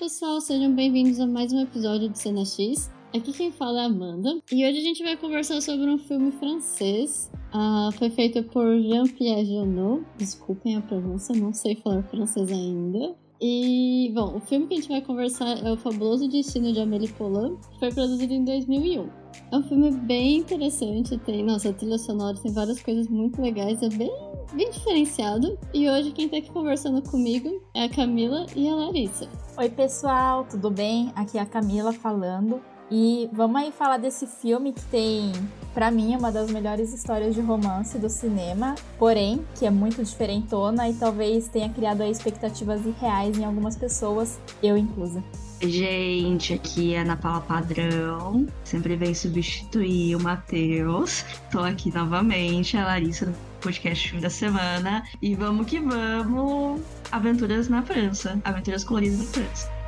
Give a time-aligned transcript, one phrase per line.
[0.00, 2.90] pessoal, sejam bem-vindos a mais um episódio do Cena X.
[3.14, 6.32] Aqui quem fala é a Amanda e hoje a gente vai conversar sobre um filme
[6.32, 7.30] francês.
[7.52, 10.02] Uh, foi feito por Jean-Pierre Jeunet.
[10.16, 13.14] Desculpem a pronúncia, não sei falar francês ainda.
[13.42, 17.12] E, bom, o filme que a gente vai conversar é O Fabuloso Destino de Amélie
[17.12, 19.06] Poulain, que foi produzido em 2001.
[19.52, 23.90] É um filme bem interessante, tem, nossa, trilha sonora tem várias coisas muito legais, é
[23.90, 24.10] bem
[24.54, 25.58] bem diferenciado.
[25.72, 29.28] E hoje quem tá aqui conversando comigo é a Camila e a Larissa.
[29.60, 31.12] Oi, pessoal, tudo bem?
[31.14, 32.62] Aqui é a Camila falando.
[32.90, 35.32] E vamos aí falar desse filme que tem,
[35.74, 40.88] para mim, uma das melhores histórias de romance do cinema, porém, que é muito diferentona
[40.88, 45.22] e talvez tenha criado expectativas irreais em algumas pessoas, eu inclusa.
[45.62, 51.22] Gente, aqui é Ana Paula Padrão, sempre vem substituir o Matheus.
[51.50, 55.04] Tô aqui novamente, a Larissa do podcast Filme da Semana.
[55.20, 56.80] E vamos que vamos!
[57.12, 58.40] Aventuras na França.
[58.42, 59.79] Aventuras coloridas na França.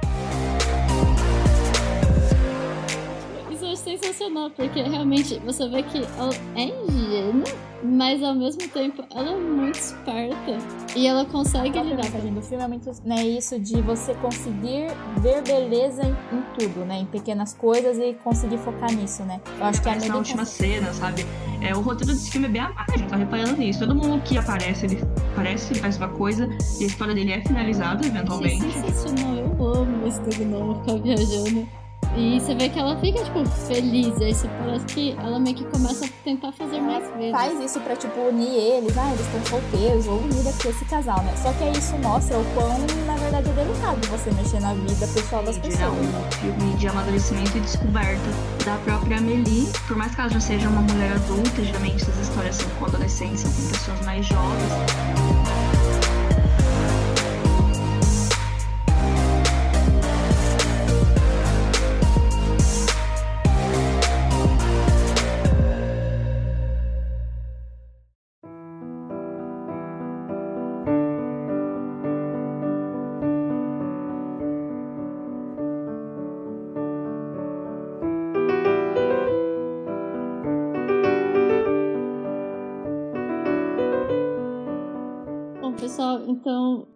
[4.02, 7.44] Sensacional, porque realmente você vê que ela é ingênua,
[7.84, 10.58] mas ao mesmo tempo ela é muito esperta.
[10.96, 12.02] E ela consegue a lidar.
[12.02, 16.84] mensagem do filme é muito né, isso de você conseguir ver beleza em, em, tudo,
[16.84, 16.98] né?
[16.98, 19.40] Em pequenas coisas e conseguir focar nisso, né?
[19.56, 21.24] Eu acho que é a na última cena, sabe?
[21.60, 23.78] É, o roteiro desse filme é bem a gente tá reparando nisso.
[23.78, 24.98] Todo mundo que aparece, ele
[25.36, 26.48] parece, faz uma coisa
[26.80, 28.66] e a história dele é finalizada eventualmente.
[28.66, 31.81] Isso é sensacional, eu amo esse Tugnomo ficar viajando.
[32.14, 34.20] E você vê que ela fica, tipo, feliz.
[34.20, 37.30] Aí você parece que ela meio que começa a tentar fazer mais vezes.
[37.30, 38.96] Faz isso pra, tipo, unir eles.
[38.98, 41.32] Ah, eles estão solteiros, vou unir aqui esse casal, né?
[41.42, 45.06] Só que aí isso mostra o quão, na verdade, é delicado você mexer na vida
[45.06, 45.82] pessoal das pessoas.
[45.82, 48.30] É um filme de amadurecimento e descoberta
[48.64, 49.68] da própria Amelie.
[49.88, 53.48] Por mais que ela já seja uma mulher adulta, geralmente essas histórias são com adolescência,
[53.48, 55.31] com pessoas mais jovens.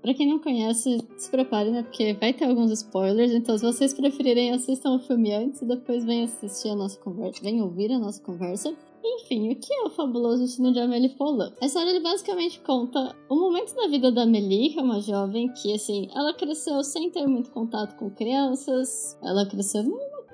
[0.06, 1.82] Para quem não conhece, se prepare, né?
[1.82, 3.32] Porque vai ter alguns spoilers.
[3.32, 7.42] Então, se vocês preferirem, assistam o filme antes e depois venham assistir a nossa conversa,
[7.42, 8.72] venham ouvir a nossa conversa.
[9.04, 11.52] Enfim, o que é o fabuloso destino de Amélie Poulain?
[11.60, 15.52] A história ele basicamente conta o momento da vida da Amélie, que é uma jovem
[15.54, 19.82] que, assim, ela cresceu sem ter muito contato com crianças, ela cresceu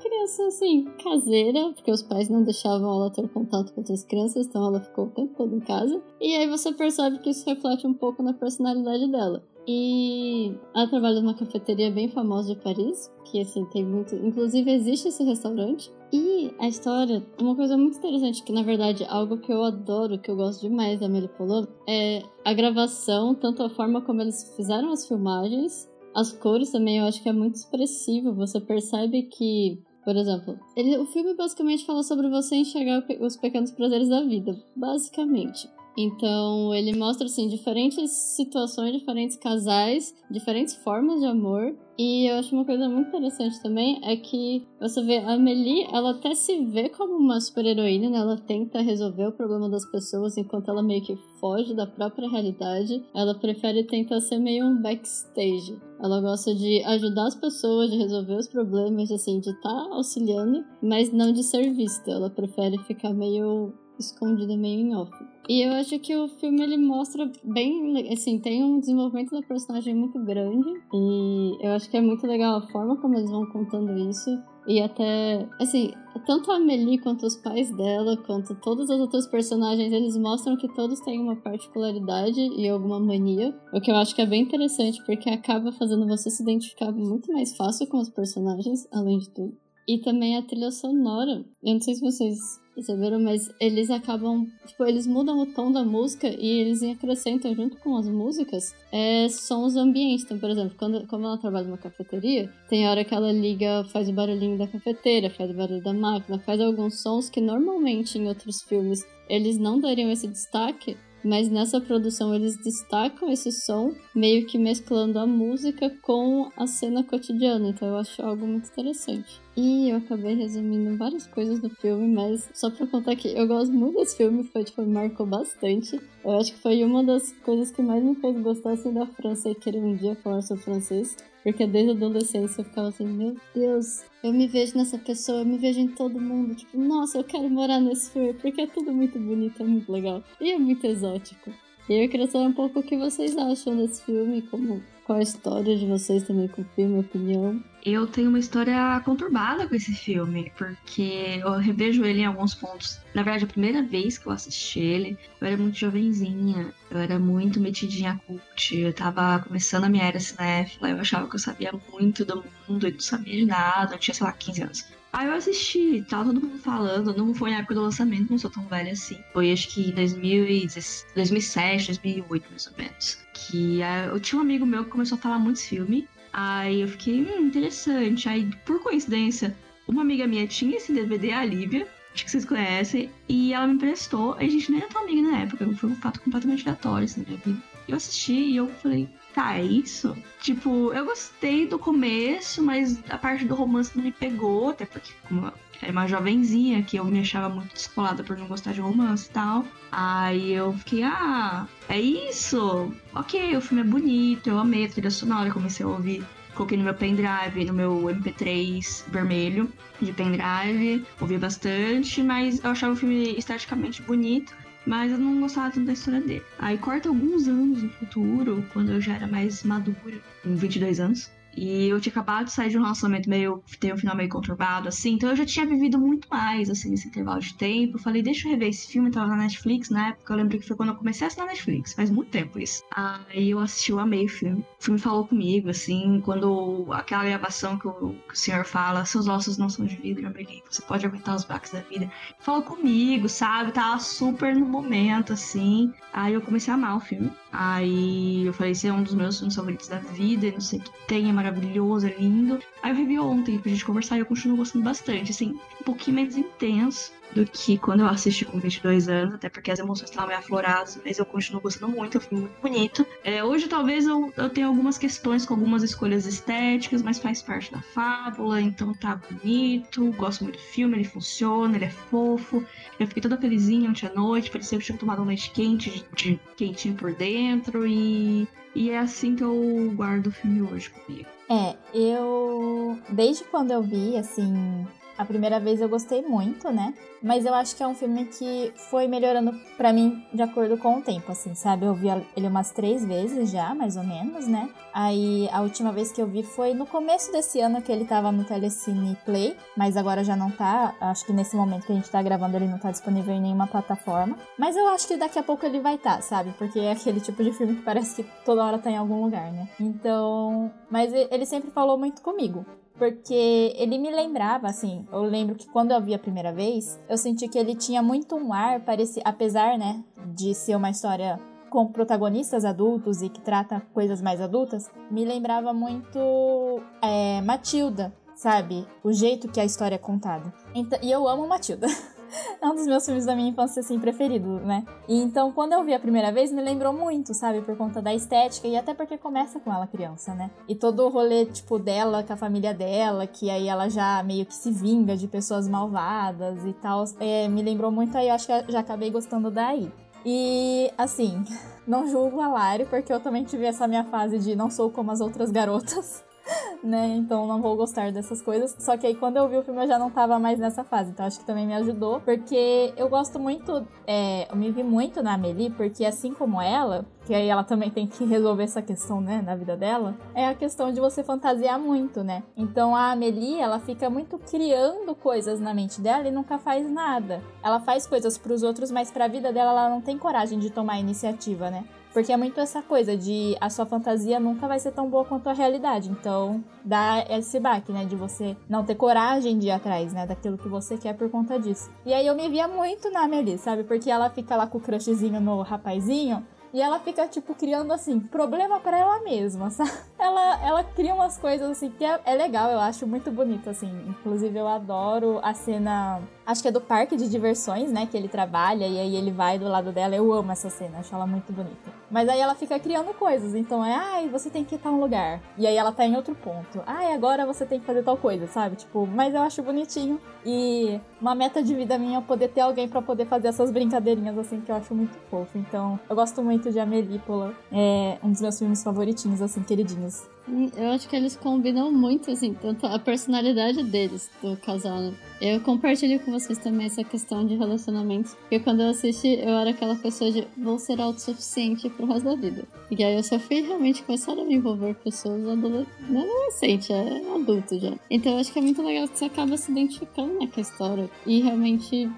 [0.03, 4.67] criança assim, caseira, porque os pais não deixavam ela ter contato com outras crianças, então
[4.67, 6.03] ela ficou o tempo todo em casa.
[6.21, 9.43] E aí você percebe que isso reflete um pouco na personalidade dela.
[9.67, 14.15] E ela trabalha numa cafeteria bem famosa de Paris, que assim tem muito.
[14.17, 15.91] Inclusive existe esse restaurante.
[16.13, 20.31] E a história, uma coisa muito interessante, que na verdade algo que eu adoro, que
[20.31, 24.93] eu gosto demais da Amélie Poulain, é a gravação, tanto a forma como eles fizeram
[24.93, 28.35] as filmagens, as cores também eu acho que é muito expressivo.
[28.35, 33.71] Você percebe que por exemplo, ele, o filme basicamente fala sobre você enxergar os pequenos
[33.71, 35.69] prazeres da vida, basicamente.
[35.97, 41.75] Então, ele mostra assim diferentes situações, diferentes casais, diferentes formas de amor.
[41.99, 46.13] E eu acho uma coisa muito interessante também é que você vê a Amelie, ela
[46.13, 48.19] até se vê como uma super-heroína, né?
[48.19, 53.05] Ela tenta resolver o problema das pessoas enquanto ela meio que foge da própria realidade.
[53.15, 55.79] Ela prefere tentar ser meio um backstage.
[56.01, 60.65] Ela gosta de ajudar as pessoas, de resolver os problemas, assim, de estar tá auxiliando,
[60.83, 62.11] mas não de ser vista.
[62.11, 65.13] Ela prefere ficar meio escondida meio em off.
[65.49, 69.95] E eu acho que o filme ele mostra bem, assim, tem um desenvolvimento da personagem
[69.95, 73.97] muito grande e eu acho que é muito legal a forma como eles vão contando
[74.09, 74.31] isso
[74.67, 75.93] e até, assim,
[76.25, 80.73] tanto a Amelie quanto os pais dela, quanto todos os outros personagens, eles mostram que
[80.73, 85.03] todos têm uma particularidade e alguma mania, o que eu acho que é bem interessante
[85.05, 89.57] porque acaba fazendo você se identificar muito mais fácil com os personagens, além de tudo.
[89.89, 91.45] E também a trilha sonora.
[91.63, 92.39] Eu não sei se vocês
[92.75, 94.47] perceberam, mas eles acabam.
[94.67, 99.29] Tipo, eles mudam o tom da música e eles acrescentam junto com as músicas é,
[99.29, 100.25] sons ambientes.
[100.25, 104.09] Então, por exemplo, quando, como ela trabalha numa cafeteria, tem hora que ela liga, faz
[104.09, 108.29] o barulhinho da cafeteira, faz o barulho da máquina, faz alguns sons que normalmente em
[108.29, 114.47] outros filmes eles não dariam esse destaque, mas nessa produção eles destacam esse som, meio
[114.47, 119.41] que mesclando a música com a cena cotidiana, então eu acho algo muito interessante.
[119.57, 123.73] E eu acabei resumindo várias coisas do filme, mas só pra contar que eu gosto
[123.73, 126.01] muito desse filme, foi tipo, me marcou bastante.
[126.25, 129.51] Eu acho que foi uma das coisas que mais me fez gostar assim da França
[129.51, 131.17] e querer um dia falar sobre francês.
[131.43, 135.45] Porque desde a adolescência eu ficava assim, meu Deus, eu me vejo nessa pessoa, eu
[135.45, 136.55] me vejo em todo mundo.
[136.55, 140.23] Tipo, nossa, eu quero morar nesse filme, porque é tudo muito bonito, é muito legal.
[140.41, 141.51] E é muito exótico.
[141.89, 144.81] E eu queria saber um pouco o que vocês acham desse filme, como
[145.13, 147.63] qual a história de vocês também com o filme, opinião.
[147.85, 152.99] Eu tenho uma história conturbada com esse filme, porque eu revejo ele em alguns pontos.
[153.15, 157.19] Na verdade, a primeira vez que eu assisti ele, eu era muito jovenzinha, eu era
[157.19, 161.73] muito metidinha cult, eu tava começando a minha era cinéfila, eu achava que eu sabia
[161.93, 165.02] muito do mundo e não sabia de nada, eu tinha, sei lá, 15 anos.
[165.13, 168.51] Aí eu assisti, tava todo mundo falando, não foi na época do lançamento, não sou
[168.51, 169.19] tão velha assim.
[169.35, 173.19] Foi acho que em 2007, 2008, mais ou menos.
[173.35, 176.09] Que uh, eu tinha um amigo meu que começou a falar muito desse filme.
[176.33, 178.27] Aí eu fiquei, hum, interessante.
[178.27, 179.55] Aí, por coincidência,
[179.87, 183.75] uma amiga minha tinha esse DVD, a Lívia, acho que vocês conhecem, e ela me
[183.75, 184.33] emprestou.
[184.35, 187.27] A gente nem era tão amiga na época, foi um fato completamente aleatório, assim, na
[187.27, 187.63] minha vida.
[187.87, 190.17] Eu assisti e eu falei, tá, é isso?
[190.41, 195.13] Tipo, eu gostei do começo, mas a parte do romance não me pegou, até porque
[195.29, 199.29] como era uma jovenzinha que eu me achava muito descolada por não gostar de romance
[199.29, 199.65] e tal.
[199.91, 202.93] Aí eu fiquei, ah, é isso?
[203.15, 206.25] Ok, o filme é bonito, eu amei a trilha sonora, comecei a ouvir
[206.55, 212.93] coloquei no meu pendrive, no meu MP3 vermelho de pendrive, ouvi bastante, mas eu achava
[212.93, 214.55] o filme esteticamente bonito
[214.87, 216.43] mas eu não gostava tanto da história dele.
[216.59, 221.31] Aí corta alguns anos no futuro, quando eu já era mais madura, com 22 anos.
[221.57, 223.63] E eu tinha acabado de sair de um relacionamento meio.
[223.79, 225.15] ter um final meio conturbado, assim.
[225.15, 227.97] Então eu já tinha vivido muito mais, assim, nesse intervalo de tempo.
[227.97, 230.33] Eu falei, deixa eu rever esse filme, tava na Netflix na época.
[230.33, 232.83] Eu lembro que foi quando eu comecei a assinar Netflix, faz muito tempo isso.
[232.91, 234.65] Aí eu assisti, eu amei o filme.
[234.81, 239.29] O filme falou comigo, assim, quando aquela gravação que o, que o senhor fala, seus
[239.29, 242.11] ossos não são de vidro, brinquei, você pode aguentar os baques da vida.
[242.41, 243.73] Falou comigo, sabe?
[243.73, 245.93] Tava super no momento, assim.
[246.13, 247.31] Aí eu comecei a amar o filme.
[247.53, 250.79] Aí eu falei, esse é um dos meus filmes favoritos da vida, e não sei
[250.79, 252.61] o que tem, é maravilhoso, é lindo.
[252.83, 256.17] Aí eu revi ontem pra gente conversar e eu continuo gostando bastante, assim, um pouquinho
[256.17, 260.29] menos intenso do que quando eu assisti com 22 anos, até porque as emoções estavam
[260.29, 263.07] meio afloradas, mas eu continuo gostando muito, é um filme muito bonito.
[263.25, 267.73] É, hoje talvez eu, eu tenha algumas questões com algumas escolhas estéticas, mas faz parte
[267.73, 272.65] da fábula, então tá bonito, gosto muito do filme, ele funciona, ele é fofo.
[272.99, 275.91] Eu fiquei toda felizinha ontem à noite, parecia que eu tinha tomado um leite quente,
[275.91, 280.91] de, de quentinho por dentro, e, e é assim que eu guardo o filme hoje
[280.91, 281.29] comigo.
[281.49, 282.99] É, eu.
[283.11, 284.87] Desde quando eu vi, assim,
[285.17, 286.95] a primeira vez eu gostei muito, né?
[287.23, 290.99] Mas eu acho que é um filme que foi melhorando para mim de acordo com
[290.99, 291.87] o tempo, assim, sabe?
[291.87, 294.69] Eu vi ele umas três vezes já, mais ou menos, né?
[294.93, 298.33] Aí a última vez que eu vi foi no começo desse ano que ele tava
[298.33, 300.95] no Telecine Play, mas agora já não tá.
[301.01, 303.67] Acho que nesse momento que a gente tá gravando ele não tá disponível em nenhuma
[303.67, 304.37] plataforma.
[304.59, 306.53] Mas eu acho que daqui a pouco ele vai estar, tá, sabe?
[306.59, 309.53] Porque é aquele tipo de filme que parece que toda hora tá em algum lugar,
[309.53, 309.69] né?
[309.79, 310.71] Então.
[310.91, 312.67] Mas ele sempre falou muito comigo
[313.03, 317.19] porque ele me lembrava, assim, eu lembro que quando eu vi a primeira vez, eu
[317.19, 321.89] senti que ele tinha muito um ar, parecia, apesar, né, de ser uma história com
[321.89, 328.87] protagonistas adultos e que trata coisas mais adultas, me lembrava muito é, Matilda, sabe?
[329.03, 330.55] O jeito que a história é contada.
[330.73, 331.89] Então, e eu amo Matilda.
[332.61, 334.85] é um dos meus filmes da minha infância, assim, preferido, né?
[335.09, 337.61] E então, quando eu vi a primeira vez, me lembrou muito, sabe?
[337.61, 340.51] Por conta da estética e até porque começa com ela criança, né?
[340.69, 344.47] E todo o rolê, tipo, dela com a família dela, que aí ela já meio
[344.47, 348.47] que se vinga de pessoas malvadas e tal, é, me lembrou muito aí, eu acho
[348.47, 349.93] que já acabei gostando daí.
[350.25, 351.45] E, assim,
[351.87, 355.11] não julgo a Lari, porque eu também tive essa minha fase de não sou como
[355.11, 356.25] as outras garotas.
[356.83, 357.07] né?
[357.17, 358.75] Então não vou gostar dessas coisas.
[358.79, 361.11] Só que aí quando eu vi o filme eu já não tava mais nessa fase.
[361.11, 362.21] Então acho que também me ajudou.
[362.21, 363.87] Porque eu gosto muito.
[364.07, 367.91] É, eu me vi muito na Amelie, porque assim como ela, que aí ela também
[367.91, 371.79] tem que resolver essa questão, né, na vida dela, é a questão de você fantasiar
[371.79, 372.43] muito, né?
[372.57, 377.41] Então a Amelie, ela fica muito criando coisas na mente dela e nunca faz nada.
[377.63, 380.59] Ela faz coisas para os outros, mas para a vida dela ela não tem coragem
[380.59, 381.85] de tomar iniciativa, né?
[382.13, 385.49] Porque é muito essa coisa de a sua fantasia nunca vai ser tão boa quanto
[385.49, 386.11] a realidade.
[386.11, 388.05] Então, dá esse baque, né?
[388.05, 390.27] De você não ter coragem de ir atrás, né?
[390.27, 391.91] Daquilo que você quer por conta disso.
[392.05, 393.85] E aí eu me via muito na Amelie, sabe?
[393.85, 396.47] Porque ela fica lá com o crushzinho no rapazinho.
[396.73, 399.91] E ela fica, tipo, criando, assim, problema para ela mesma, sabe?
[400.19, 403.91] Ela, ela cria umas coisas, assim, que é, é legal, eu acho muito bonito, assim.
[404.09, 408.07] Inclusive, eu adoro a cena Acho que é do parque de diversões, né?
[408.07, 410.17] Que ele trabalha e aí ele vai do lado dela.
[410.17, 411.93] Eu amo essa cena, acho ela muito bonita.
[412.11, 413.55] Mas aí ela fica criando coisas.
[413.55, 415.41] Então é, ai, você tem que ir um lugar.
[415.57, 416.83] E aí ela tá em outro ponto.
[416.85, 418.77] Ai, agora você tem que fazer tal coisa, sabe?
[418.77, 420.21] Tipo, mas eu acho bonitinho.
[420.45, 424.37] E uma meta de vida minha é poder ter alguém para poder fazer essas brincadeirinhas
[424.37, 425.57] assim que eu acho muito fofo.
[425.57, 427.55] Então, eu gosto muito de Amelípola.
[427.73, 430.33] É um dos meus filmes favoritinhos, assim, queridinhos gêmeos.
[430.77, 435.15] Eu acho que eles combinam muito, assim, tanto a personalidade deles, do casal, né?
[435.41, 439.71] Eu compartilho com vocês também essa questão de relacionamentos, porque quando eu assisti, eu era
[439.71, 442.65] aquela pessoa de vou ser autossuficiente pro resto da vida.
[442.91, 446.25] E aí eu só fui realmente começar a me envolver com pessoas adolescentes, não é
[446.25, 447.93] adolescente, é adulto já.
[448.11, 450.63] Então eu acho que é muito legal que você acaba se identificando né, com a
[450.63, 451.11] história.
[451.25, 452.11] E realmente,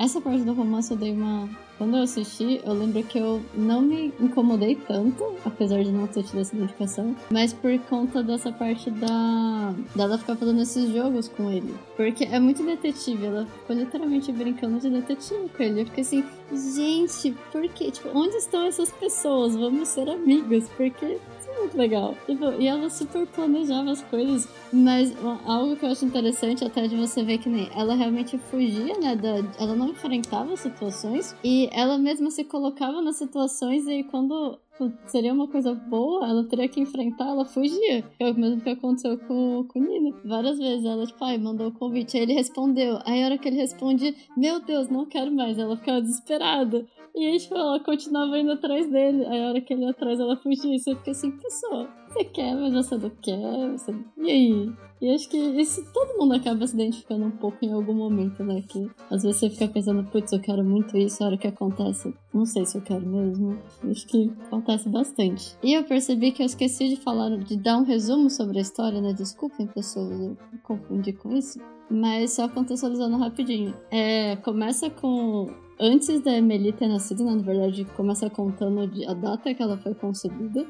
[0.00, 1.48] essa parte do romance eu dei uma
[1.80, 6.22] quando eu assisti, eu lembro que eu não me incomodei tanto, apesar de não ter
[6.24, 11.50] tido essa identificação, mas por conta dessa parte da dela ficar fazendo esses jogos com
[11.50, 11.74] ele.
[11.96, 15.80] Porque é muito detetive, ela ficou literalmente brincando de detetive com ele.
[15.80, 17.90] Eu fiquei assim, gente, por quê?
[17.90, 19.56] Tipo, onde estão essas pessoas?
[19.56, 21.16] Vamos ser amigas, porque
[21.60, 22.16] muito legal.
[22.26, 24.48] Tipo, e ela super planejava as coisas.
[24.72, 25.12] Mas
[25.46, 29.16] algo que eu acho interessante até de você ver que nem ela realmente fugia, né?
[29.16, 34.58] Da, ela não enfrentava situações e ela mesma se colocava nas situações e quando
[35.06, 38.04] seria uma coisa boa, ela teria que enfrentar, ela fugia.
[38.18, 40.16] É o mesmo que aconteceu com, com o Nino.
[40.24, 42.98] Várias vezes ela, tipo, ai, mandou o convite, aí ele respondeu.
[43.04, 46.86] Aí a hora que ele responde, meu Deus, não quero mais, ela ficava desesperada.
[47.14, 49.26] E aí, tipo, ela continuava indo atrás dele.
[49.26, 50.74] Aí a hora que ele ia atrás, ela fugia.
[50.74, 53.70] E você fica assim, pessoa, você quer, mas você não quer.
[53.72, 53.94] Você...
[54.18, 54.72] E aí?
[55.00, 58.62] E acho que isso todo mundo acaba se identificando um pouco em algum momento, né?
[58.68, 62.14] Que às vezes você fica pensando, putz, eu quero muito isso, a hora que acontece,
[62.34, 63.58] não sei se eu quero mesmo.
[63.90, 65.56] Acho que acontece bastante.
[65.62, 69.00] E eu percebi que eu esqueci de falar, de dar um resumo sobre a história,
[69.00, 69.14] né?
[69.14, 71.58] Desculpem, pessoas, eu confundi com isso.
[71.90, 73.74] Mas só contextualizando rapidinho.
[73.90, 75.48] É, começa com
[75.80, 77.34] antes da Emily ter nascido, né?
[77.34, 80.66] Na verdade, começa contando a data que ela foi concebida.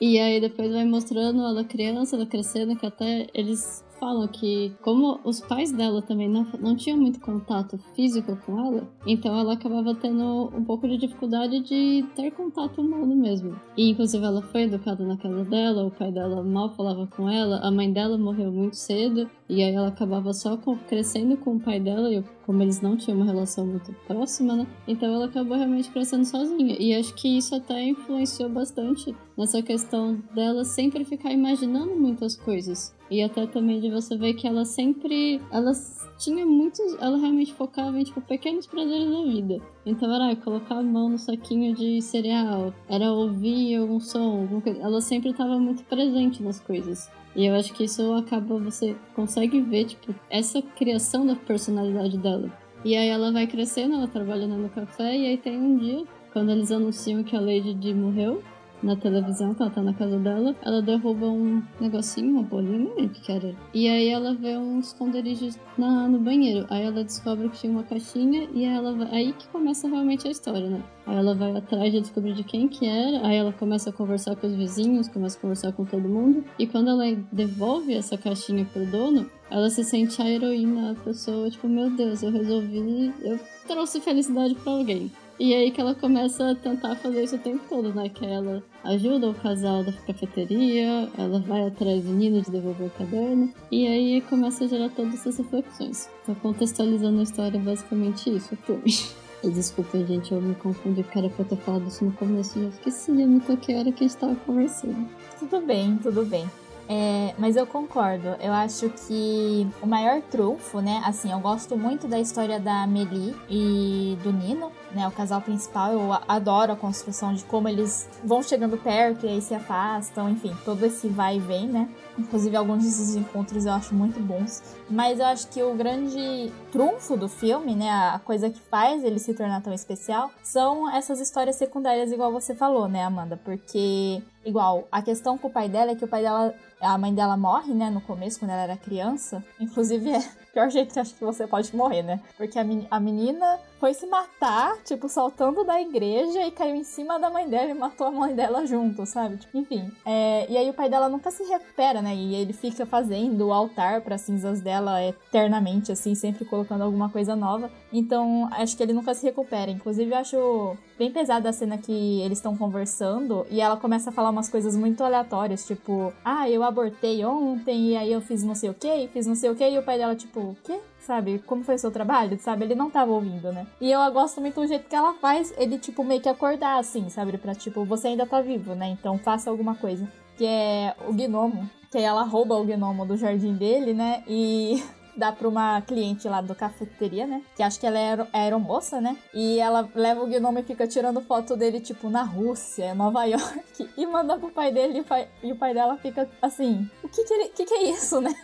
[0.00, 5.20] E aí depois vai mostrando ela criança, ela crescendo, que até eles falam que, como
[5.24, 9.94] os pais dela também não, não tinham muito contato físico com ela, então ela acabava
[9.94, 13.60] tendo um pouco de dificuldade de ter contato humano mesmo.
[13.76, 17.58] E, inclusive, ela foi educada na casa dela, o pai dela mal falava com ela,
[17.58, 21.60] a mãe dela morreu muito cedo, e aí ela acabava só com, crescendo com o
[21.60, 24.66] pai dela, e como eles não tinham uma relação muito próxima, né?
[24.86, 26.76] Então ela acabou realmente crescendo sozinha.
[26.78, 32.94] E acho que isso até influenciou bastante nessa questão dela sempre ficar imaginando muitas coisas.
[33.10, 35.40] E até também de você ver que ela sempre.
[35.50, 35.72] Ela
[36.18, 36.94] tinha muitos.
[37.00, 39.62] Ela realmente focava em tipo, pequenos prazeres da vida.
[39.86, 44.80] Então era colocar a mão no saquinho de cereal, era ouvir algum som, alguma coisa.
[44.80, 47.10] Ela sempre estava muito presente nas coisas.
[47.36, 52.50] E eu acho que isso acaba, você consegue ver, tipo, essa criação da personalidade dela.
[52.84, 56.50] E aí ela vai crescendo, ela trabalhando no café, e aí tem um dia, quando
[56.50, 58.42] eles anunciam que a Lady Di morreu,
[58.82, 62.94] na televisão, que ela tá na casa dela, ela derruba um negocinho, uma bolinha, não
[62.96, 63.54] lembro o que era.
[63.74, 66.66] E aí ela vê uns esconderijos na, no banheiro.
[66.70, 70.30] Aí ela descobre que tinha uma caixinha e ela vai, aí que começa realmente a
[70.30, 70.82] história, né?
[71.06, 74.36] Aí ela vai atrás de descobrir de quem que era, aí ela começa a conversar
[74.36, 76.44] com os vizinhos, começa a conversar com todo mundo.
[76.58, 81.50] E quando ela devolve essa caixinha pro dono, ela se sente a heroína, a pessoa,
[81.50, 85.10] tipo, meu Deus, eu resolvi, eu trouxe felicidade para alguém.
[85.38, 88.08] E aí que ela começa a tentar fazer isso o tempo todo, né?
[88.08, 92.90] Que ela ajuda o casal da cafeteria, ela vai atrás do Nino de devolver o
[92.90, 96.10] caderno, e aí começa a gerar todas essas reflexões.
[96.26, 98.94] Tô contextualizando a história, basicamente isso, o filme.
[99.54, 102.68] Desculpa, gente, eu me confundi, porque era pra ter falado isso no começo e eu
[102.70, 105.08] esqueci, eu me toquei a hora que a gente tava conversando.
[105.38, 106.50] Tudo bem, tudo bem.
[106.88, 108.28] É, mas eu concordo.
[108.40, 111.02] Eu acho que o maior trunfo, né?
[111.04, 115.06] Assim, eu gosto muito da história da Amelie e do Nino, né?
[115.06, 115.92] O casal principal.
[115.92, 120.28] Eu adoro a construção de como eles vão chegando perto e aí se afastam.
[120.28, 121.88] Enfim, todo esse vai e vem, né?
[122.18, 124.62] Inclusive, alguns desses encontros eu acho muito bons.
[124.90, 127.90] Mas eu acho que o grande trunfo do filme, né?
[127.90, 132.54] A coisa que faz ele se tornar tão especial são essas histórias secundárias, igual você
[132.54, 133.36] falou, né, Amanda?
[133.36, 137.12] Porque Igual, a questão com o pai dela é que o pai dela, a mãe
[137.12, 139.44] dela morre, né, no começo, quando ela era criança.
[139.60, 142.18] Inclusive, é o pior jeito que acho que você pode morrer, né?
[142.34, 147.18] Porque a, a menina foi se matar, tipo, saltando da igreja e caiu em cima
[147.18, 149.36] da mãe dela e matou a mãe dela junto, sabe?
[149.36, 149.90] Tipo, enfim.
[150.04, 152.14] É, e aí o pai dela nunca se recupera, né?
[152.14, 157.36] E ele fica fazendo o altar para cinzas dela eternamente, assim, sempre colocando alguma coisa
[157.36, 157.70] nova.
[157.92, 159.70] Então, acho que ele nunca se recupera.
[159.70, 164.12] Inclusive, eu acho bem pesada a cena que eles estão conversando e ela começa a
[164.12, 168.54] falar umas coisas muito aleatórias, tipo, ah, eu abortei ontem e aí eu fiz não
[168.54, 170.80] sei o que, fiz não sei o que, e o pai dela, tipo, o quê?
[171.08, 171.38] Sabe?
[171.46, 172.64] Como foi seu trabalho, sabe?
[172.64, 173.66] Ele não tava ouvindo, né?
[173.80, 177.08] E eu gosto muito do jeito que ela faz ele, tipo, meio que acordar, assim,
[177.08, 177.38] sabe?
[177.38, 178.88] Pra, tipo, você ainda tá vivo, né?
[178.88, 180.06] Então faça alguma coisa.
[180.36, 181.68] Que é o gnomo.
[181.90, 184.22] Que aí ela rouba o gnomo do jardim dele, né?
[184.28, 184.84] E
[185.16, 187.42] dá pra uma cliente lá do cafeteria, né?
[187.56, 189.16] Que acho que ela é aeromoça, né?
[189.32, 193.88] E ela leva o gnomo e fica tirando foto dele, tipo, na Rússia, Nova York,
[193.96, 197.08] e manda pro pai dele e o pai, e o pai dela fica assim: o
[197.08, 198.34] que que, ele, que que é isso, né?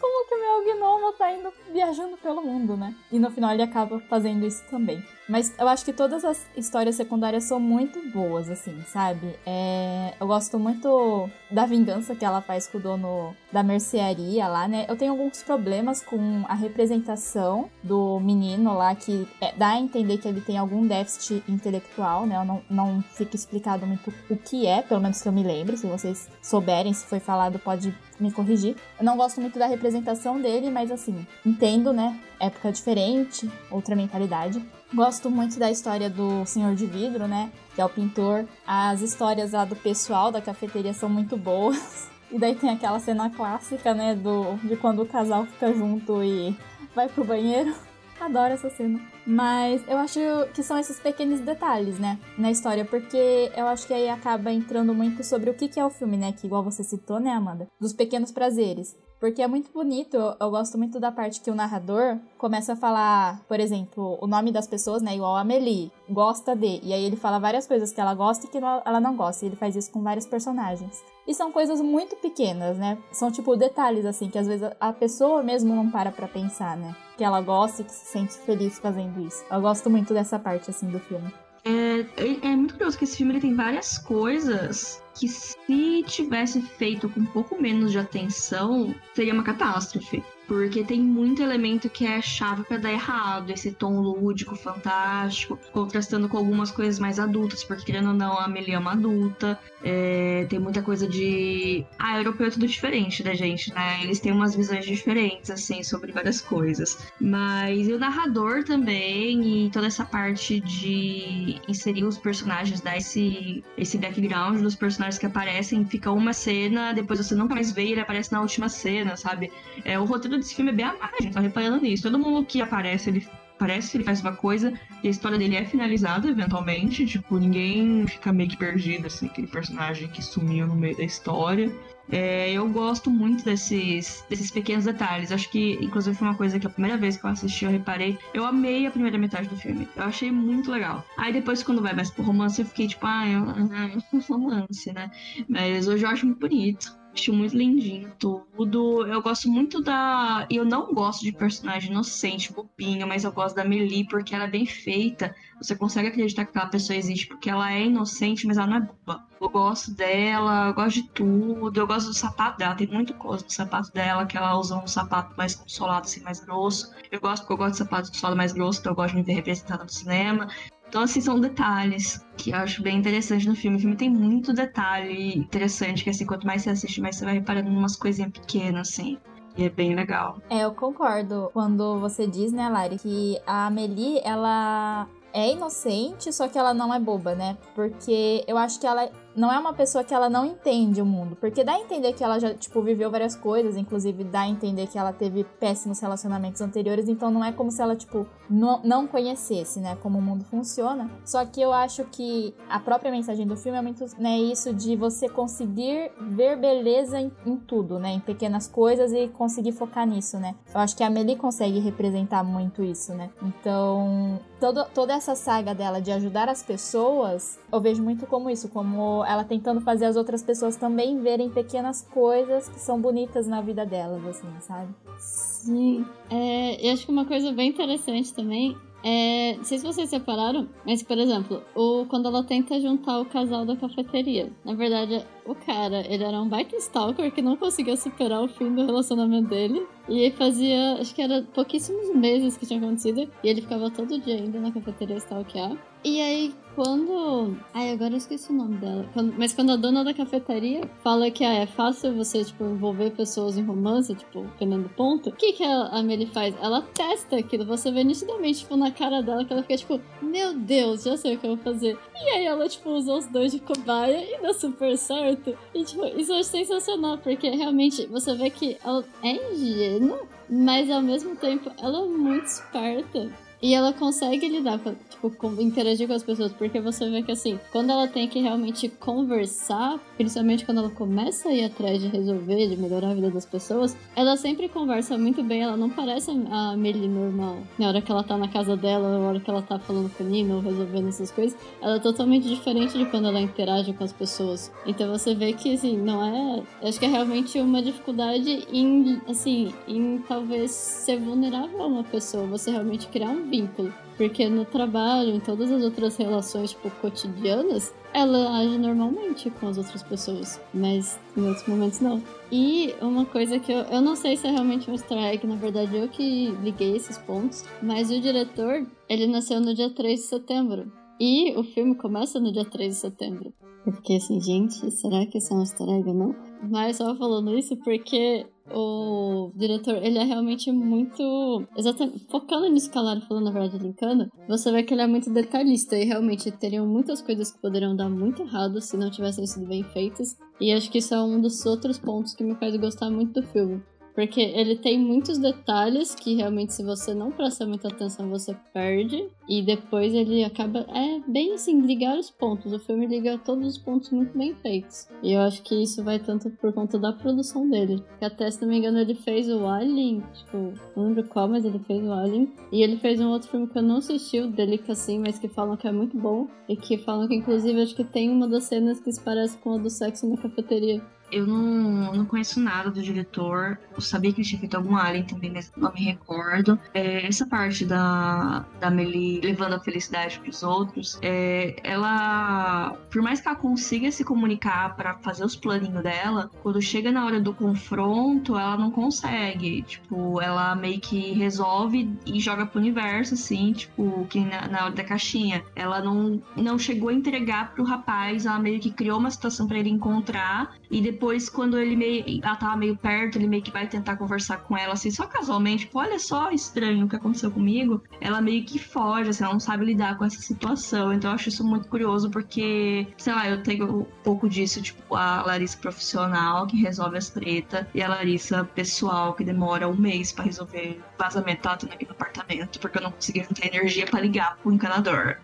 [0.00, 2.94] Como que o meu gnomo tá indo viajando pelo mundo, né?
[3.10, 5.02] E no final ele acaba fazendo isso também.
[5.28, 9.38] Mas eu acho que todas as histórias secundárias são muito boas, assim, sabe?
[9.46, 10.14] É...
[10.20, 14.86] Eu gosto muito da vingança que ela faz com o dono da mercearia lá, né?
[14.88, 20.18] Eu tenho alguns problemas com a representação do menino lá, que é, dá a entender
[20.18, 22.42] que ele tem algum déficit intelectual, né?
[22.44, 25.76] Não, não fica explicado muito o que é, pelo menos que eu me lembre.
[25.76, 28.76] Se vocês souberem, se foi falado, pode me corrigir.
[28.98, 32.18] Eu não gosto muito da representação dele, mas assim, entendo, né?
[32.38, 34.62] Época diferente, outra mentalidade.
[34.92, 37.50] Gosto muito da história do Senhor de Vidro, né?
[37.74, 38.44] Que é o pintor.
[38.66, 42.08] As histórias lá do pessoal da cafeteria são muito boas.
[42.32, 44.14] E daí tem aquela cena clássica, né?
[44.14, 46.56] Do, de quando o casal fica junto e
[46.94, 47.74] vai pro banheiro.
[48.20, 49.00] Adoro essa cena.
[49.26, 50.20] Mas eu acho
[50.54, 52.18] que são esses pequenos detalhes, né?
[52.38, 55.90] Na história, porque eu acho que aí acaba entrando muito sobre o que é o
[55.90, 56.32] filme, né?
[56.32, 57.66] Que igual você citou, né, Amanda?
[57.80, 58.94] Dos pequenos prazeres.
[59.20, 63.42] Porque é muito bonito, eu gosto muito da parte que o narrador começa a falar,
[63.46, 65.14] por exemplo, o nome das pessoas, né?
[65.14, 66.80] Igual a Amelie, gosta de.
[66.82, 69.44] E aí ele fala várias coisas que ela gosta e que ela não gosta.
[69.44, 71.04] E ele faz isso com vários personagens.
[71.28, 72.96] E são coisas muito pequenas, né?
[73.12, 76.96] São tipo detalhes, assim, que às vezes a pessoa mesmo não para pra pensar, né?
[77.18, 79.44] Que ela gosta e que se sente feliz fazendo isso.
[79.50, 81.30] Eu gosto muito dessa parte, assim, do filme.
[81.64, 86.62] É, é, é muito curioso que esse filme ele tem várias coisas que se tivesse
[86.62, 90.22] feito com um pouco menos de atenção, seria uma catástrofe.
[90.50, 96.28] Porque tem muito elemento que é chave para dar errado, esse tom lúdico, fantástico, contrastando
[96.28, 100.46] com algumas coisas mais adultas, porque querendo ou não, a Amelie é uma adulta, é,
[100.50, 101.86] tem muita coisa de.
[101.96, 104.02] Ah, europeu é tudo diferente da gente, né?
[104.02, 106.98] Eles têm umas visões diferentes, assim, sobre várias coisas.
[107.20, 113.62] Mas e o narrador também, e toda essa parte de inserir os personagens, dar esse,
[113.78, 118.00] esse background dos personagens que aparecem, fica uma cena, depois você nunca mais vê ele
[118.00, 119.52] aparece na última cena, sabe?
[119.84, 122.02] É, o roteiro desse filme é bem a margem, tá reparando nisso.
[122.02, 123.26] Todo mundo que aparece, ele
[123.60, 124.72] parece ele faz uma coisa
[125.02, 127.06] e a história dele é finalizada eventualmente.
[127.06, 131.70] Tipo, ninguém fica meio que perdido, assim, aquele personagem que sumiu no meio da história.
[132.10, 135.30] É, eu gosto muito desses, desses pequenos detalhes.
[135.30, 138.18] Acho que, inclusive, foi uma coisa que a primeira vez que eu assisti, eu reparei.
[138.34, 139.86] Eu amei a primeira metade do filme.
[139.94, 141.04] Eu achei muito legal.
[141.16, 145.10] Aí depois, quando vai mais pro romance, eu fiquei tipo, ah, é um romance, né?
[145.48, 146.99] Mas hoje eu acho muito bonito.
[147.20, 149.06] Acho muito lindinho tudo.
[149.06, 150.46] Eu gosto muito da.
[150.48, 154.50] Eu não gosto de personagem inocente, bobinho, mas eu gosto da Melie porque ela é
[154.50, 155.34] bem feita.
[155.60, 158.80] Você consegue acreditar que aquela pessoa existe porque ela é inocente, mas ela não é
[158.80, 159.22] boba.
[159.38, 161.78] Eu gosto dela, eu gosto de tudo.
[161.78, 164.86] Eu gosto do sapato dela, tem muito coisa no sapato dela, que ela usa um
[164.86, 166.90] sapato mais consolado, assim, mais grosso.
[167.12, 169.22] Eu gosto porque eu gosto de sapato consolado mais grosso, então eu gosto de me
[169.24, 170.48] ver representada no cinema.
[170.90, 173.76] Então, assim, são detalhes que eu acho bem interessante no filme.
[173.76, 177.34] O filme tem muito detalhe interessante, que assim, quanto mais você assiste, mais você vai
[177.34, 179.16] reparando em umas coisinhas pequenas, assim.
[179.56, 180.38] E é bem legal.
[180.50, 186.48] É, eu concordo quando você diz, né, Lari, que a Amelie, ela é inocente, só
[186.48, 187.56] que ela não é boba, né?
[187.72, 191.36] Porque eu acho que ela não é uma pessoa que ela não entende o mundo.
[191.36, 194.86] Porque dá a entender que ela já, tipo, viveu várias coisas, inclusive dá a entender
[194.86, 199.06] que ela teve péssimos relacionamentos anteriores, então não é como se ela, tipo, não, não
[199.06, 201.10] conhecesse, né, como o mundo funciona.
[201.24, 204.96] Só que eu acho que a própria mensagem do filme é muito, né, isso de
[204.96, 210.38] você conseguir ver beleza em, em tudo, né, em pequenas coisas e conseguir focar nisso,
[210.38, 210.54] né.
[210.74, 213.30] Eu acho que a Amelie consegue representar muito isso, né.
[213.42, 218.68] Então, todo, toda essa saga dela de ajudar as pessoas, eu vejo muito como isso,
[218.68, 223.60] como ela tentando fazer as outras pessoas também verem pequenas coisas que são bonitas na
[223.60, 224.94] vida delas, assim, sabe?
[225.18, 226.04] Sim.
[226.30, 230.68] É, eu acho que uma coisa bem interessante também é, não sei se vocês separaram,
[230.84, 234.52] mas, por exemplo, o, quando ela tenta juntar o casal da cafeteria.
[234.64, 238.74] Na verdade, o cara, ele era um baita stalker que não conseguia superar o fim
[238.74, 239.86] do relacionamento dele.
[240.10, 243.30] E fazia, acho que era pouquíssimos meses que tinha acontecido.
[243.44, 245.76] E ele ficava todo dia indo na cafeteria stalkear.
[246.02, 247.56] E aí, quando.
[247.74, 249.06] Ai, agora eu esqueci o nome dela.
[249.12, 249.34] Quando...
[249.36, 253.58] Mas quando a dona da cafeteria fala que ah, é fácil você, tipo, envolver pessoas
[253.58, 256.54] em romance, tipo, dependendo do ponto, o que, que a Amelie faz?
[256.60, 257.66] Ela testa aquilo.
[257.66, 261.34] Você vê nitidamente, tipo, na cara dela que ela fica, tipo, meu Deus, já sei
[261.34, 261.98] o que eu vou fazer.
[262.14, 265.54] E aí ela, tipo, usa os dois de cobaia e dá super certo.
[265.74, 269.54] E, tipo, isso acho sensacional, porque realmente você vê que ela é
[270.00, 273.30] ingênua, mas ao mesmo tempo ela é muito esperta.
[273.62, 277.32] E ela consegue lidar, com, tipo, com, interagir com as pessoas, porque você vê que,
[277.32, 282.08] assim, quando ela tem que realmente conversar, principalmente quando ela começa a ir atrás de
[282.08, 286.30] resolver, de melhorar a vida das pessoas, ela sempre conversa muito bem, ela não parece
[286.50, 287.58] a Amelie normal.
[287.78, 290.24] Na hora que ela tá na casa dela, na hora que ela tá falando com
[290.24, 294.12] o Nino, resolvendo essas coisas, ela é totalmente diferente de quando ela interage com as
[294.12, 294.72] pessoas.
[294.86, 296.62] Então você vê que, assim, não é.
[296.82, 302.46] Acho que é realmente uma dificuldade em, assim, em talvez ser vulnerável a uma pessoa,
[302.46, 303.92] você realmente criar um vínculo.
[304.16, 309.78] Porque no trabalho, em todas as outras relações, tipo, cotidianas, ela age normalmente com as
[309.78, 312.22] outras pessoas, mas em outros momentos não.
[312.52, 315.96] E uma coisa que eu, eu não sei se é realmente um egg, na verdade
[315.96, 320.92] eu que liguei esses pontos, mas o diretor, ele nasceu no dia 3 de setembro.
[321.18, 323.52] E o filme começa no dia 3 de setembro.
[323.86, 326.36] Eu fiquei assim, gente, será que isso é um easter egg ou não?
[326.62, 331.66] Mas só falando isso porque o diretor, ele é realmente muito.
[331.76, 332.26] Exatamente.
[332.30, 335.32] Focando nisso que a Lara falou, na verdade, linkando, você vê que ele é muito
[335.32, 339.66] detalhista e realmente teriam muitas coisas que poderiam dar muito errado se não tivessem sido
[339.66, 340.36] bem feitas.
[340.60, 343.46] E acho que isso é um dos outros pontos que me faz gostar muito do
[343.46, 343.82] filme.
[344.14, 349.28] Porque ele tem muitos detalhes que realmente, se você não prestar muita atenção, você perde.
[349.48, 350.86] E depois ele acaba.
[350.88, 352.72] É bem assim, ligar os pontos.
[352.72, 355.08] O filme liga todos os pontos muito bem feitos.
[355.22, 358.02] E eu acho que isso vai tanto por conta da produção dele.
[358.18, 360.22] Que até, se não me engano, ele fez o Alien.
[360.32, 362.52] Tipo, não lembro qual, mas ele fez o Alien.
[362.72, 365.76] E ele fez um outro filme que eu não assisti, o Delicacy, mas que falam
[365.76, 366.46] que é muito bom.
[366.68, 369.74] E que falam que, inclusive, acho que tem uma das cenas que se parece com
[369.74, 371.02] a do sexo na cafeteria.
[371.30, 373.78] Eu não, não conheço nada do diretor.
[373.94, 376.78] Eu sabia que ele tinha feito algum Alien também, mas não me recordo.
[376.92, 383.22] É, essa parte da, da Melie levando a felicidade para os outros, é, ela, por
[383.22, 387.40] mais que ela consiga se comunicar para fazer os planinhos dela, quando chega na hora
[387.40, 389.82] do confronto, ela não consegue.
[389.82, 394.94] Tipo, ela meio que resolve e joga pro universo, assim, tipo, que na, na hora
[394.94, 395.64] da caixinha.
[395.74, 399.78] Ela não, não chegou a entregar pro rapaz, ela meio que criou uma situação para
[399.78, 402.40] ele encontrar e depois depois, quando ele meio.
[402.42, 405.84] Ela tava meio perto, ele meio que vai tentar conversar com ela, assim, só casualmente,
[405.84, 408.02] tipo, olha só estranho o que aconteceu comigo.
[408.20, 411.12] Ela meio que foge, assim, ela não sabe lidar com essa situação.
[411.12, 415.14] Então eu acho isso muito curioso, porque, sei lá, eu tenho um pouco disso, tipo,
[415.14, 420.32] a Larissa profissional que resolve as tretas, e a Larissa pessoal que demora um mês
[420.32, 424.20] para resolver vazamento ela tendo aqui no apartamento, porque eu não conseguia ter energia para
[424.20, 425.36] ligar pro encanador.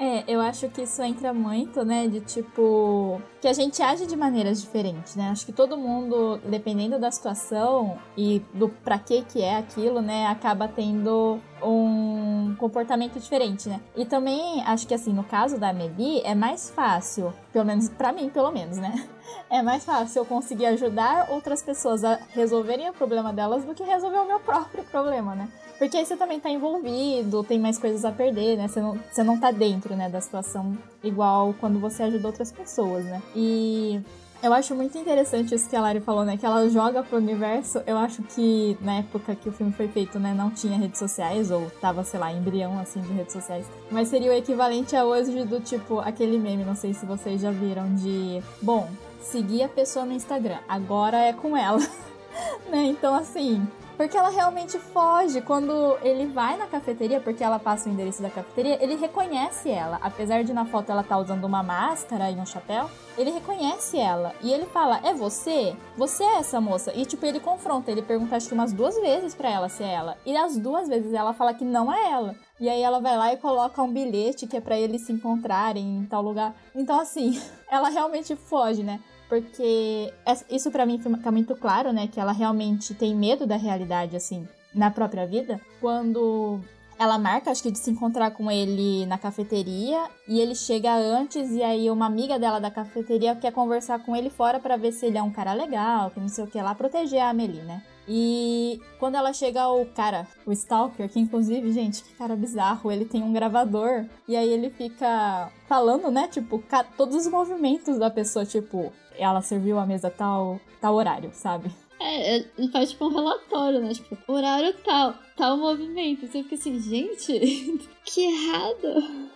[0.00, 3.20] É, eu acho que isso entra muito, né, de tipo.
[3.40, 5.30] que a gente age de maneiras diferentes, né?
[5.30, 10.26] Acho que todo mundo, dependendo da situação e do pra que que é aquilo, né,
[10.28, 13.80] acaba tendo um comportamento diferente, né?
[13.96, 18.12] E também acho que assim, no caso da Amelie, é mais fácil, pelo menos para
[18.12, 19.04] mim, pelo menos, né?
[19.50, 23.82] É mais fácil eu conseguir ajudar outras pessoas a resolverem o problema delas do que
[23.82, 25.48] resolver o meu próprio problema, né?
[25.78, 28.66] Porque aí você também tá envolvido, tem mais coisas a perder, né?
[28.66, 33.04] Você não, você não tá dentro, né, da situação igual quando você ajuda outras pessoas,
[33.04, 33.22] né?
[33.34, 34.00] E
[34.40, 36.36] eu acho muito interessante isso que a Lari falou, né?
[36.36, 37.82] Que ela joga pro universo.
[37.86, 41.50] Eu acho que na época que o filme foi feito, né, não tinha redes sociais,
[41.50, 43.66] ou tava, sei lá, embrião assim de redes sociais.
[43.90, 47.50] Mas seria o equivalente a hoje do tipo aquele meme, não sei se vocês já
[47.50, 48.88] viram, de bom,
[49.20, 51.80] seguir a pessoa no Instagram, agora é com ela.
[52.70, 52.84] né?
[52.84, 53.66] Então assim,
[53.98, 55.40] porque ela realmente foge.
[55.40, 59.98] Quando ele vai na cafeteria, porque ela passa o endereço da cafeteria, ele reconhece ela.
[60.00, 64.32] Apesar de na foto ela tá usando uma máscara e um chapéu, ele reconhece ela.
[64.40, 65.76] E ele fala: É você?
[65.96, 66.92] Você é essa moça?
[66.94, 69.92] E tipo, ele confronta, ele pergunta acho que umas duas vezes para ela se é
[69.92, 70.16] ela.
[70.24, 72.36] E as duas vezes ela fala que não é ela.
[72.60, 75.98] E aí ela vai lá e coloca um bilhete que é para eles se encontrarem
[75.98, 76.54] em tal lugar.
[76.72, 79.00] Então assim, ela realmente foge, né?
[79.28, 80.12] Porque
[80.50, 84.46] isso para mim fica muito claro, né, que ela realmente tem medo da realidade assim
[84.74, 86.60] na própria vida, quando
[86.98, 91.52] ela marca, acho que de se encontrar com ele na cafeteria e ele chega antes
[91.52, 95.06] e aí uma amiga dela da cafeteria quer conversar com ele fora para ver se
[95.06, 97.82] ele é um cara legal, que não sei o que lá, proteger a Amelie, né?
[98.08, 103.04] E quando ela chega o cara, o Stalker, que inclusive, gente, que cara bizarro, ele
[103.04, 106.62] tem um gravador e aí ele fica falando, né, tipo,
[106.96, 111.70] todos os movimentos da pessoa, tipo, ela serviu a mesa tal, tal horário, sabe?
[112.00, 113.92] É, ele faz tipo um relatório, né?
[113.92, 116.26] Tipo, horário tal, tal movimento.
[116.26, 117.32] Você fica assim, gente,
[118.04, 119.28] que errado.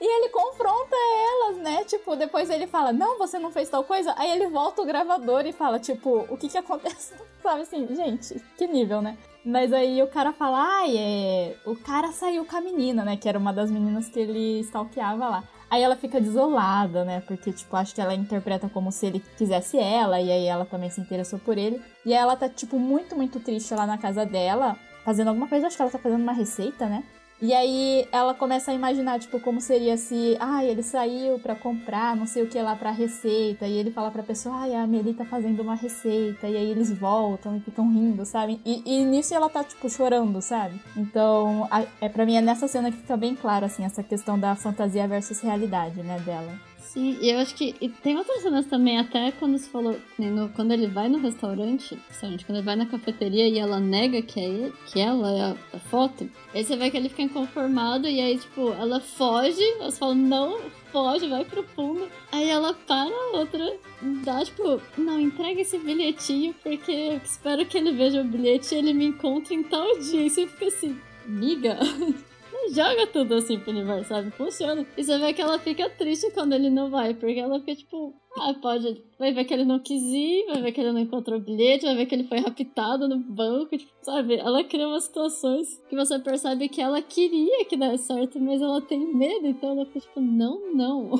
[0.00, 1.84] E ele confronta elas, né?
[1.84, 4.14] Tipo, depois ele fala, não, você não fez tal coisa.
[4.16, 7.14] Aí ele volta o gravador e fala, tipo, o que que acontece?
[7.42, 9.16] Sabe assim, gente, que nível, né?
[9.44, 11.56] Mas aí o cara fala, ai, é.
[11.64, 13.16] O cara saiu com a menina, né?
[13.16, 15.44] Que era uma das meninas que ele stalkeava lá.
[15.68, 17.20] Aí ela fica desolada, né?
[17.26, 20.90] Porque, tipo, acho que ela interpreta como se ele quisesse ela, e aí ela também
[20.90, 21.80] se interessou por ele.
[22.04, 25.66] E aí ela tá, tipo, muito, muito triste lá na casa dela, fazendo alguma coisa,
[25.66, 27.02] acho que ela tá fazendo uma receita, né?
[27.40, 32.16] E aí ela começa a imaginar, tipo, como seria se, ah, ele saiu para comprar
[32.16, 35.12] não sei o que lá pra receita, e ele fala pra pessoa, ai, a Amelie
[35.12, 38.58] tá fazendo uma receita, e aí eles voltam e ficam rindo, sabe?
[38.64, 40.80] E, e nisso ela tá, tipo, chorando, sabe?
[40.96, 44.38] Então, a, é para mim é nessa cena que fica bem claro, assim, essa questão
[44.38, 46.52] da fantasia versus realidade, né, dela.
[46.96, 47.74] Sim, e eu acho que.
[47.78, 50.00] E tem outras cenas também, até quando se falou.
[50.18, 54.22] No, quando ele vai no restaurante, restaurante, quando ele vai na cafeteria e ela nega
[54.22, 58.08] que é que ela é a, a foto, aí você vê que ele fica inconformado
[58.08, 60.58] e aí, tipo, ela foge, elas falam, não,
[60.90, 62.08] foge, vai pro fundo.
[62.32, 63.76] Aí ela para a outra,
[64.24, 68.94] dá tipo, não, entrega esse bilhetinho porque espero que ele veja o bilhete e ele
[68.94, 70.22] me encontre em tal dia.
[70.22, 71.78] E você fica assim, miga.
[72.70, 74.30] joga tudo assim pro universo, sabe?
[74.30, 74.86] Funciona.
[74.96, 78.14] E você vê que ela fica triste quando ele não vai, porque ela fica tipo,
[78.38, 79.02] ah, pode.
[79.18, 81.86] Vai ver que ele não quis ir, vai ver que ele não encontrou o bilhete,
[81.86, 84.36] vai ver que ele foi raptado no banco, tipo, sabe?
[84.36, 88.80] Ela cria umas situações que você percebe que ela queria que desse certo, mas ela
[88.80, 91.10] tem medo, então ela fica tipo, não, não.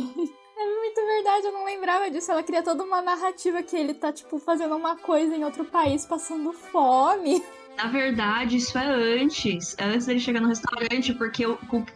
[0.59, 2.33] É muito verdade, eu não lembrava disso.
[2.33, 6.07] Ela cria toda uma narrativa que ele tá, tipo, fazendo uma coisa em outro país,
[6.07, 7.42] passando fome.
[7.76, 9.76] Na verdade, isso é antes.
[9.78, 11.44] É antes dele chegar no restaurante, porque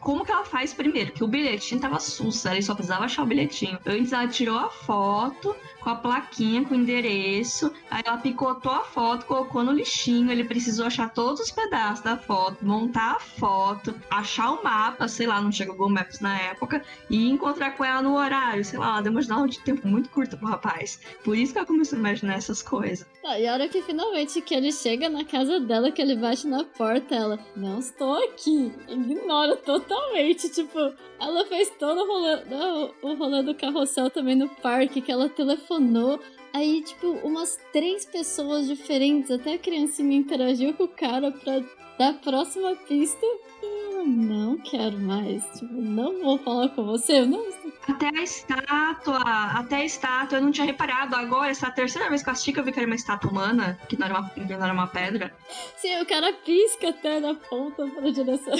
[0.00, 1.12] como que ela faz primeiro?
[1.12, 3.78] Que o bilhetinho tava sussa, ele só precisava achar o bilhetinho.
[3.86, 7.72] Antes ela tirou a foto, com a plaquinha, com o endereço.
[7.90, 10.30] Aí ela picotou a foto, colocou no lixinho.
[10.30, 15.26] Ele precisou achar todos os pedaços da foto, montar a foto, achar o mapa, sei
[15.26, 18.64] lá, não tinha Google Maps na época, e encontrar com ela no horário.
[18.64, 21.00] Sei lá, ela deu uma de tempo muito curta pro rapaz.
[21.24, 23.06] Por isso que ela começou a imaginar essas coisas.
[23.24, 26.46] Ah, e a hora que finalmente que ele chega na casa dela, que ele bate
[26.46, 28.72] na porta, ela, não estou aqui.
[28.88, 30.48] Ignora totalmente.
[30.50, 30.78] Tipo,
[31.20, 35.69] ela fez todo o rolê, o rolê do carrossel também no parque, que ela telefonou
[35.70, 36.20] telefonou.
[36.52, 41.60] Aí, tipo, umas três pessoas diferentes, até a criancinha interagiu com o cara pra
[41.96, 43.24] dar a próxima pista.
[43.62, 45.44] E eu não quero mais.
[45.56, 47.24] Tipo, não vou falar com você.
[47.24, 47.46] Não.
[47.86, 51.14] Até a estátua, até a estátua, eu não tinha reparado.
[51.14, 52.96] Agora, essa é a terceira vez que eu assisti que eu vi que era uma
[52.96, 55.32] estátua humana, que não era uma, que não era uma pedra.
[55.76, 58.56] Sim, o cara pisca até na ponta pra direção.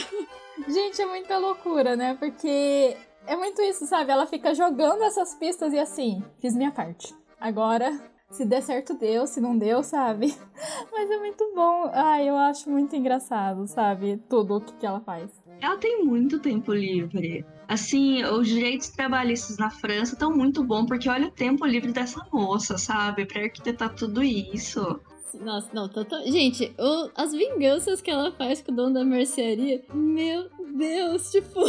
[0.69, 2.17] Gente, é muita loucura, né?
[2.21, 4.11] Porque é muito isso, sabe?
[4.11, 7.15] Ela fica jogando essas pistas e assim, fiz minha parte.
[7.41, 7.99] Agora,
[8.31, 10.35] se der certo, deu, se não deu, sabe?
[10.93, 11.91] Mas é muito bom.
[11.93, 14.23] Ai, eu acho muito engraçado, sabe?
[14.29, 15.31] Tudo o que, que ela faz.
[15.61, 17.45] Ela tem muito tempo livre.
[17.69, 22.27] Assim, os direitos trabalhistas na França estão muito bom, porque olha o tempo livre dessa
[22.33, 23.27] moça, sabe?
[23.27, 25.01] Pra arquitetar tudo isso.
[25.39, 26.23] Nossa, não, total.
[26.25, 31.61] Gente, o, as vinganças que ela faz com o dono da mercearia, meu Deus, tipo.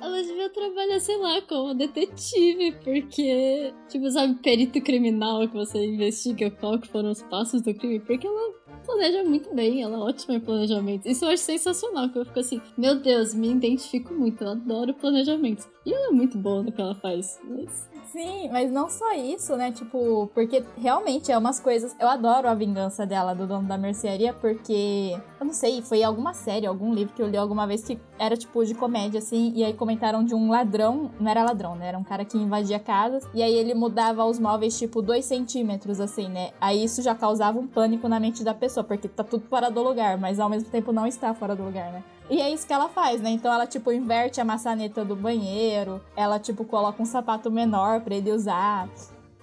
[0.00, 6.50] Ela devia trabalhar, sei lá, como detetive, porque, tipo, sabe, perito criminal que você investiga
[6.50, 10.34] qual que foram os passos do crime, porque ela planeja muito bem, ela é ótima
[10.34, 11.06] em planejamento.
[11.06, 14.94] Isso eu acho sensacional, que eu fico assim, meu Deus, me identifico muito, eu adoro
[14.94, 15.68] planejamento.
[15.84, 19.56] E ela é muito boa no que ela faz, mas Sim, mas não só isso,
[19.56, 19.70] né?
[19.70, 21.94] Tipo, porque realmente é umas coisas.
[22.00, 25.16] Eu adoro a vingança dela, do dono da mercearia, porque.
[25.38, 28.36] Eu não sei, foi alguma série, algum livro que eu li alguma vez que era
[28.36, 31.12] tipo de comédia, assim, e aí comentaram de um ladrão.
[31.20, 31.86] Não era ladrão, né?
[31.86, 36.00] Era um cara que invadia casas, e aí ele mudava os móveis, tipo, dois centímetros,
[36.00, 36.50] assim, né?
[36.60, 39.82] Aí isso já causava um pânico na mente da pessoa, porque tá tudo fora do
[39.82, 42.02] lugar, mas ao mesmo tempo não está fora do lugar, né?
[42.30, 43.30] E é isso que ela faz, né?
[43.30, 48.14] Então ela, tipo, inverte a maçaneta do banheiro, ela, tipo, coloca um sapato menor pra
[48.14, 48.88] ele usar.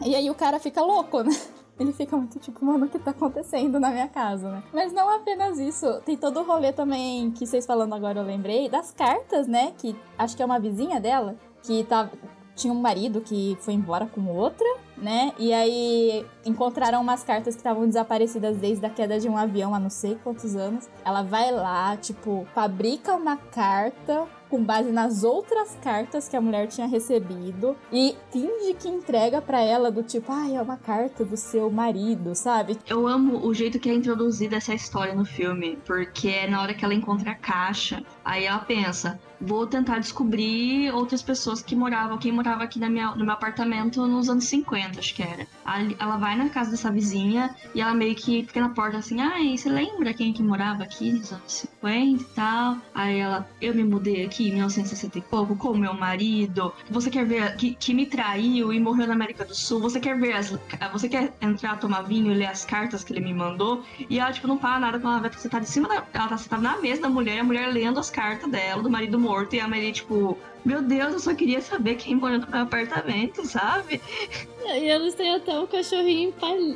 [0.06, 1.32] E aí o cara fica louco, né?
[1.80, 4.64] Ele fica muito tipo, mano, o que tá acontecendo na minha casa, né?
[4.74, 8.68] Mas não apenas isso, tem todo o rolê também que vocês falando agora eu lembrei,
[8.68, 9.74] das cartas, né?
[9.78, 12.10] Que acho que é uma vizinha dela, que tá,
[12.58, 14.68] tinha um marido que foi embora com outra,
[14.98, 15.32] né?
[15.38, 19.80] E aí encontraram umas cartas que estavam desaparecidas desde a queda de um avião há
[19.80, 20.90] não sei quantos anos.
[21.06, 26.68] Ela vai lá, tipo, fabrica uma carta com base nas outras cartas que a mulher
[26.68, 31.36] tinha recebido e finge que entrega para ela do tipo, ah, é uma carta do
[31.36, 32.78] seu marido, sabe?
[32.88, 36.74] Eu amo o jeito que é introduzida essa história no filme, porque é na hora
[36.74, 42.18] que ela encontra a caixa, aí ela pensa, vou tentar descobrir outras pessoas que moravam,
[42.18, 45.48] quem morava aqui na minha, no meu apartamento nos anos 50, acho que era.
[46.00, 49.58] Ela vai na casa dessa vizinha e ela meio que fica na porta assim, ai,
[49.58, 52.78] você lembra quem que morava aqui nos anos 50 e tal?
[52.94, 57.26] Aí ela, eu me mudei aqui em 1960 e pouco com meu marido, você quer
[57.26, 60.58] ver que, que me traiu e morreu na América do Sul, você quer ver as.
[60.92, 63.84] Você quer entrar, tomar vinho e ler as cartas que ele me mandou?
[64.10, 66.04] E ela, tipo, não fala nada quando ela que você tá de cima da.
[66.14, 69.20] Ela tá sentada na mesa da mulher, a mulher lendo as cartas dela, do marido
[69.20, 72.62] morto, e a Maria, tipo, Meu Deus, eu só queria saber quem mora no meu
[72.62, 74.02] apartamento, sabe?
[74.66, 76.34] E eles têm até um cachorrinho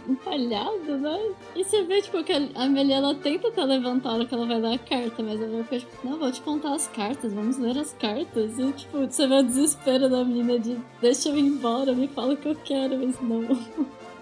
[0.08, 1.32] empalhado, né?
[1.56, 4.46] E você vê, tipo, que a Amelie, ela tenta até levantar a hora que ela
[4.46, 7.58] vai dar a carta, mas ela fica, tipo, não, vou te contar as cartas, vamos
[7.58, 8.60] ler as cartas.
[8.60, 12.36] E, tipo, você vê o desespero da menina de, deixa eu ir embora, me fala
[12.36, 13.42] o que eu quero, mas não.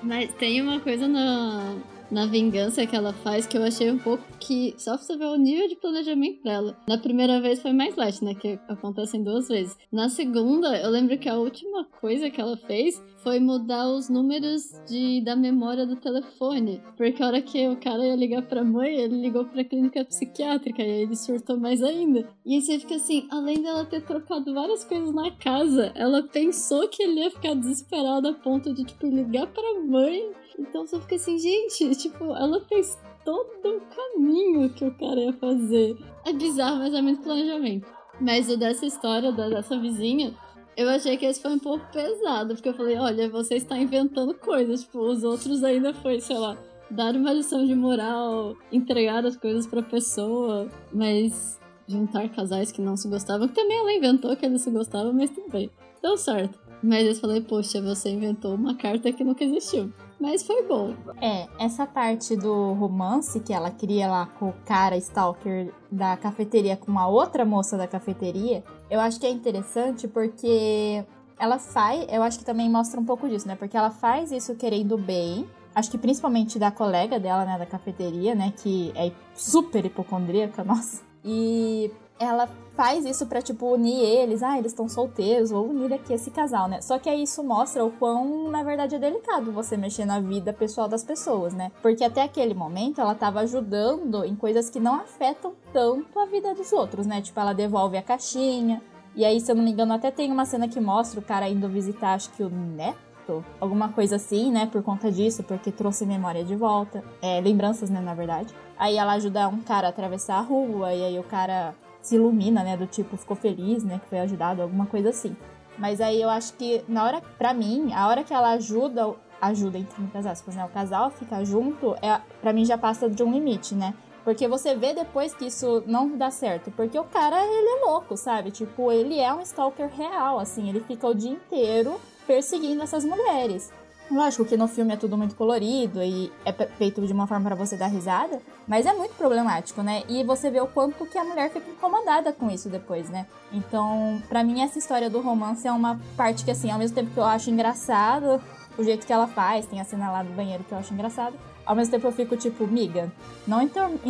[0.02, 1.76] Mas tem uma coisa na,
[2.12, 4.74] na vingança que ela faz, que eu achei um pouco que.
[4.78, 6.78] Só pra você ver o nível de planejamento dela.
[6.88, 8.34] Na primeira vez foi mais light, né?
[8.34, 9.78] Que acontecem duas vezes.
[9.92, 14.64] Na segunda, eu lembro que a última coisa que ela fez foi mudar os números
[14.88, 16.82] de, da memória do telefone.
[16.96, 20.82] Porque a hora que o cara ia ligar pra mãe, ele ligou pra clínica psiquiátrica
[20.82, 22.28] e aí ele surtou mais ainda.
[22.46, 26.88] E aí você fica assim, além dela ter trocado várias coisas na casa, ela pensou
[26.88, 31.16] que ele ia ficar desesperado a ponto de, tipo, ligar pra mãe então você fica
[31.16, 35.98] assim, gente, tipo, ela fez todo um caminho que o cara ia fazer.
[36.26, 37.88] É bizarro, mas é muito planejamento.
[38.20, 40.34] Mas o dessa história, dessa vizinha,
[40.76, 44.34] eu achei que esse foi um pouco pesado, porque eu falei, olha, você está inventando
[44.34, 46.58] coisas, tipo, os outros ainda foi, sei lá,
[46.90, 52.96] dar uma lição de moral, entregar as coisas pra pessoa, mas juntar casais que não
[52.96, 55.70] se gostavam, que também ela inventou que eles se gostavam, mas tudo bem,
[56.02, 56.60] deu certo.
[56.82, 59.92] Mas eu falei, poxa, você inventou uma carta que nunca existiu.
[60.20, 60.94] Mas foi bom.
[61.22, 66.76] É, essa parte do romance que ela cria lá com o cara stalker da cafeteria
[66.76, 71.06] com a outra moça da cafeteria, eu acho que é interessante porque
[71.40, 73.56] ela faz, eu acho que também mostra um pouco disso, né?
[73.56, 78.36] Porque ela faz isso querendo bem, acho que principalmente da colega dela, né, da cafeteria,
[78.36, 81.02] né, que é super hipocondríaca, nossa.
[81.24, 82.50] E ela
[82.80, 84.42] faz isso pra, tipo, unir eles.
[84.42, 86.82] Ah, eles estão solteiros, vou unir aqui esse casal, né?
[86.82, 90.54] Só que aí isso mostra o quão, na verdade, é delicado você mexer na vida
[90.54, 91.74] pessoal das pessoas, né?
[91.82, 96.56] Porque até aquele momento ela tava ajudando em coisas que não afetam tanto a vida
[96.56, 97.22] dos outros, né?
[97.22, 98.82] Tipo, ela devolve a caixinha.
[99.14, 101.50] E aí, se eu não me engano, até tem uma cena que mostra o cara
[101.50, 104.68] indo visitar, acho que o neto, alguma coisa assim, né?
[104.68, 107.04] Por conta disso, porque trouxe memória de volta.
[107.22, 108.56] É, lembranças, né, na verdade.
[108.78, 111.76] Aí ela ajuda um cara a atravessar a rua, e aí o cara
[112.10, 112.76] se ilumina, né?
[112.76, 114.00] Do tipo, ficou feliz, né?
[114.04, 115.36] Que foi ajudado, alguma coisa assim.
[115.78, 119.78] Mas aí eu acho que, na hora, pra mim, a hora que ela ajuda, ajuda
[119.78, 120.66] entre muitas aspas, né?
[120.66, 123.94] O casal fica junto, é, pra mim já passa de um limite, né?
[124.24, 126.72] Porque você vê depois que isso não dá certo.
[126.72, 128.52] Porque o cara, ele é louco, sabe?
[128.52, 130.68] Tipo, ele é um stalker real, assim.
[130.68, 133.72] Ele fica o dia inteiro perseguindo essas mulheres.
[134.12, 137.56] Lógico que no filme é tudo muito colorido e é feito de uma forma para
[137.56, 140.02] você dar risada, mas é muito problemático, né?
[140.10, 143.28] E você vê o quanto que a mulher fica incomodada com isso depois, né?
[143.54, 147.12] Então, para mim essa história do romance é uma parte que assim, ao mesmo tempo
[147.12, 148.42] que eu acho engraçado
[148.78, 151.36] o jeito que ela faz, tem a cena lá do banheiro que eu acho engraçado,
[151.70, 153.12] ao mesmo tempo eu fico tipo, miga,
[153.48, 153.60] não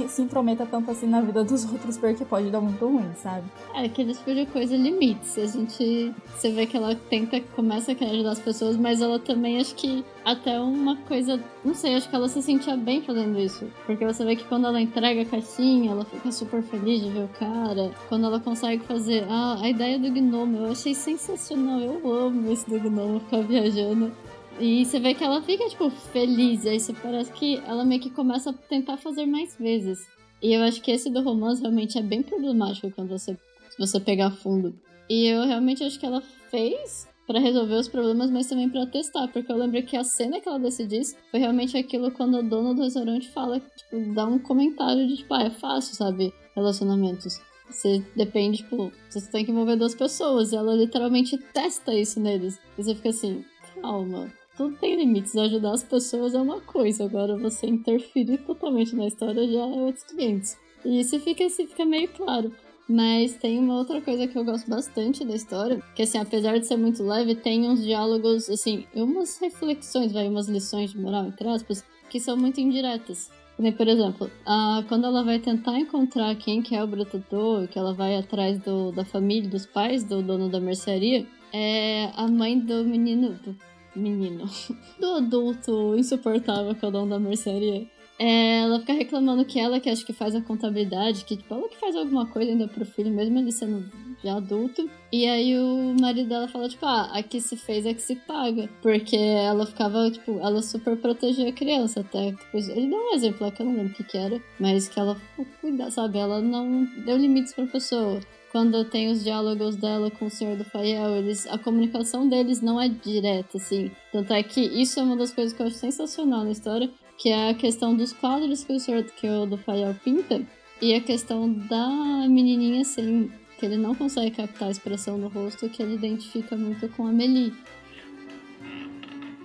[0.07, 3.43] se intrometa tanto assim na vida dos outros porque pode dar muito ruim, sabe?
[3.75, 5.37] É, aquele tipo de coisa limites.
[5.37, 6.13] A gente.
[6.33, 9.75] Você vê que ela tenta, começa a querer ajudar as pessoas, mas ela também acho
[9.75, 11.37] que até uma coisa.
[11.65, 13.67] Não sei, acho que ela se sentia bem fazendo isso.
[13.85, 17.25] Porque você vê que quando ela entrega a caixinha, ela fica super feliz de ver
[17.25, 17.91] o cara.
[18.07, 19.25] Quando ela consegue fazer.
[19.29, 21.81] Ah, a ideia do gnomo, eu achei sensacional.
[21.81, 24.13] Eu amo esse do gnomo ficar viajando.
[24.59, 26.65] E você vê que ela fica, tipo, feliz.
[26.65, 29.99] Aí você parece que ela meio que começa a tentar fazer mais vezes.
[30.41, 33.37] E eu acho que esse do romance realmente é bem problemático quando você,
[33.77, 34.73] você pegar fundo.
[35.09, 39.27] E eu realmente acho que ela fez para resolver os problemas, mas também para testar,
[39.27, 42.73] porque eu lembro que a cena que ela decidiu foi realmente aquilo quando a dona
[42.73, 47.39] do restaurante fala, tipo, dá um comentário de tipo, ah, é fácil, sabe, relacionamentos.
[47.69, 52.59] Você depende, tipo, você tem que envolver duas pessoas, e ela literalmente testa isso neles.
[52.75, 53.45] E você fica assim,
[53.79, 55.37] calma, tudo tem limites.
[55.37, 60.03] Ajudar as pessoas é uma coisa, agora você interferir totalmente na história já é outros
[60.03, 60.57] 500.
[60.83, 62.51] E isso fica, fica meio claro.
[62.87, 66.67] Mas tem uma outra coisa que eu gosto bastante da história, que assim, apesar de
[66.67, 71.47] ser muito leve, tem uns diálogos, assim, umas reflexões, vai, umas lições de moral, entre
[71.47, 73.31] aspas, que são muito indiretas.
[73.77, 77.93] Por exemplo, a, quando ela vai tentar encontrar quem que é o brotador, que ela
[77.93, 82.83] vai atrás do, da família, dos pais do dono da mercearia, é a mãe do
[82.83, 83.55] menino, do
[83.95, 84.45] menino,
[84.99, 87.88] do adulto insuportável que é o dono da mercearia.
[88.19, 91.69] É, ela fica reclamando que ela que acho que faz a contabilidade, que tipo, ela
[91.69, 93.89] que faz alguma coisa ainda pro filho, mesmo ele sendo
[94.23, 94.89] já adulto.
[95.12, 98.15] E aí o marido dela fala, tipo, ah, a que se fez é que se
[98.15, 98.69] paga.
[98.82, 102.31] Porque ela ficava, tipo, ela super protegia a criança até.
[102.31, 104.87] Depois, ele deu um exemplo lá que eu não lembro o que, que era, mas
[104.90, 105.15] que ela
[105.62, 106.19] cuida, sabe?
[106.19, 108.19] Ela não deu limites pra pessoa
[108.52, 112.81] quando tem os diálogos dela com o Senhor do Fael, eles, a comunicação deles não
[112.81, 113.91] é direta, assim.
[114.12, 117.29] Tanto é que isso é uma das coisas que eu acho sensacional na história, que
[117.29, 120.41] é a questão dos quadros que o Senhor que o do Fael pinta,
[120.81, 121.87] e a questão da
[122.27, 123.29] menininha ser
[123.60, 127.10] que ele não consegue captar a expressão do rosto que ele identifica muito com a
[127.10, 127.54] Amelie.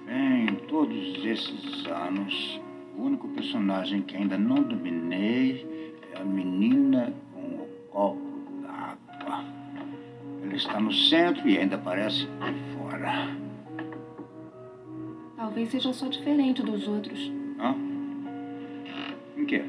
[0.08, 2.60] Em todos esses anos,
[2.96, 5.66] o único personagem que ainda não dominei
[6.12, 8.33] é a menina com o copo.
[10.44, 13.34] Ele está no centro e ainda parece por fora.
[15.36, 17.18] Talvez seja só diferente dos outros.
[17.58, 17.74] Hã?
[19.36, 19.64] Em quê?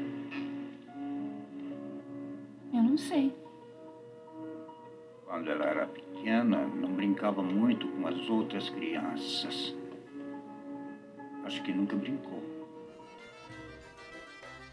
[2.72, 3.34] Eu não sei.
[5.24, 9.74] Quando ela era pequena, não brincava muito com as outras crianças.
[11.44, 12.42] Acho que nunca brincou.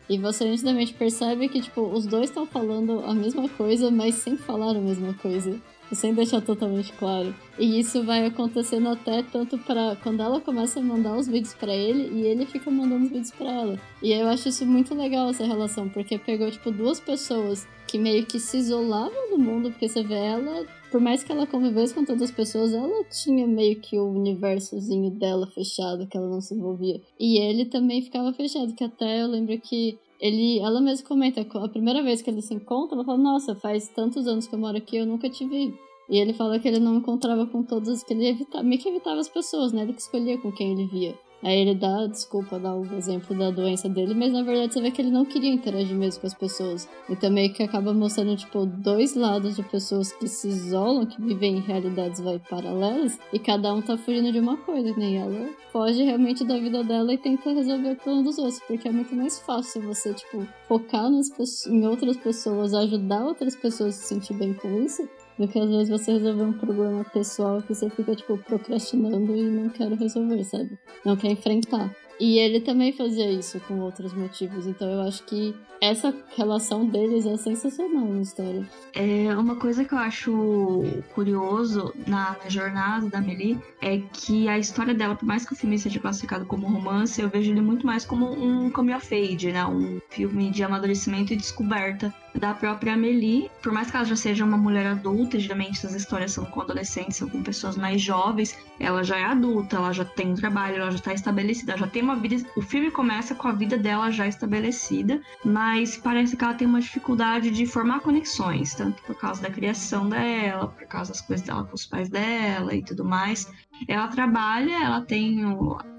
[0.09, 4.35] E você nitidamente percebe que, tipo, os dois estão falando a mesma coisa, mas sem
[4.35, 5.59] falar a mesma coisa.
[5.93, 7.33] Sem deixar totalmente claro.
[7.59, 11.73] E isso vai acontecendo até tanto para quando ela começa a mandar os vídeos para
[11.73, 13.79] ele e ele fica mandando os vídeos para ela.
[14.01, 18.25] E eu acho isso muito legal essa relação, porque pegou tipo duas pessoas que meio
[18.25, 22.03] que se isolavam do mundo, porque você vê ela, por mais que ela convivesse com
[22.03, 26.55] todas as pessoas, ela tinha meio que o universozinho dela fechado, que ela não se
[26.55, 26.99] envolvia.
[27.19, 31.67] E ele também ficava fechado, que até eu lembro que ele, ela mesma comenta, a
[31.67, 34.77] primeira vez que eles se encontram, ela fala, nossa, faz tantos anos que eu moro
[34.77, 35.77] aqui, eu nunca tive
[36.09, 39.19] e ele fala que ele não encontrava com todas, que ele evitava, meio que evitava
[39.19, 39.81] as pessoas, né?
[39.81, 41.13] Ele que escolhia com quem ele via.
[41.43, 44.91] Aí ele dá, desculpa, dá o exemplo da doença dele, mas na verdade você vê
[44.91, 46.87] que ele não queria interagir mesmo com as pessoas.
[47.09, 51.57] Então meio que acaba mostrando, tipo, dois lados de pessoas que se isolam, que vivem
[51.57, 55.23] em realidades vai paralelas, e cada um tá fugindo de uma coisa, nem né?
[55.23, 58.91] ela foge realmente da vida dela e tenta resolver o problema dos outros, porque é
[58.91, 61.29] muito mais fácil você, tipo, focar nas
[61.67, 65.69] em outras pessoas, ajudar outras pessoas a se sentir bem com isso, do que às
[65.69, 70.43] vezes você resolver um problema pessoal que você fica, tipo, procrastinando e não quer resolver,
[70.43, 70.77] sabe?
[71.05, 71.95] Não quer enfrentar.
[72.19, 77.25] E ele também fazia isso com outros motivos, então eu acho que essa relação deles
[77.25, 78.65] é sensacional na história.
[78.93, 84.57] É uma coisa que eu acho curioso na, na jornada da Amelie é que a
[84.57, 87.85] história dela, por mais que o filme seja classificado como romance, eu vejo ele muito
[87.85, 89.65] mais como um coming of age, né?
[89.65, 93.49] Um filme de amadurecimento e descoberta da própria Amelie.
[93.61, 97.17] Por mais que ela já seja uma mulher adulta, geralmente essas histórias são com adolescentes,
[97.17, 100.91] são com pessoas mais jovens, ela já é adulta, ela já tem um trabalho, ela
[100.91, 102.43] já está estabelecida, já tem uma vida.
[102.55, 106.81] O filme começa com a vida dela já estabelecida, mas parece que ela tem uma
[106.81, 111.63] dificuldade de formar conexões, tanto por causa da criação dela, por causa das coisas dela
[111.63, 113.51] com os pais dela e tudo mais.
[113.87, 115.41] Ela trabalha, ela tem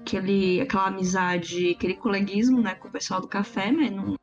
[0.01, 4.15] aquele, aquela amizade, aquele coleguismo né, com o pessoal do café, mas não,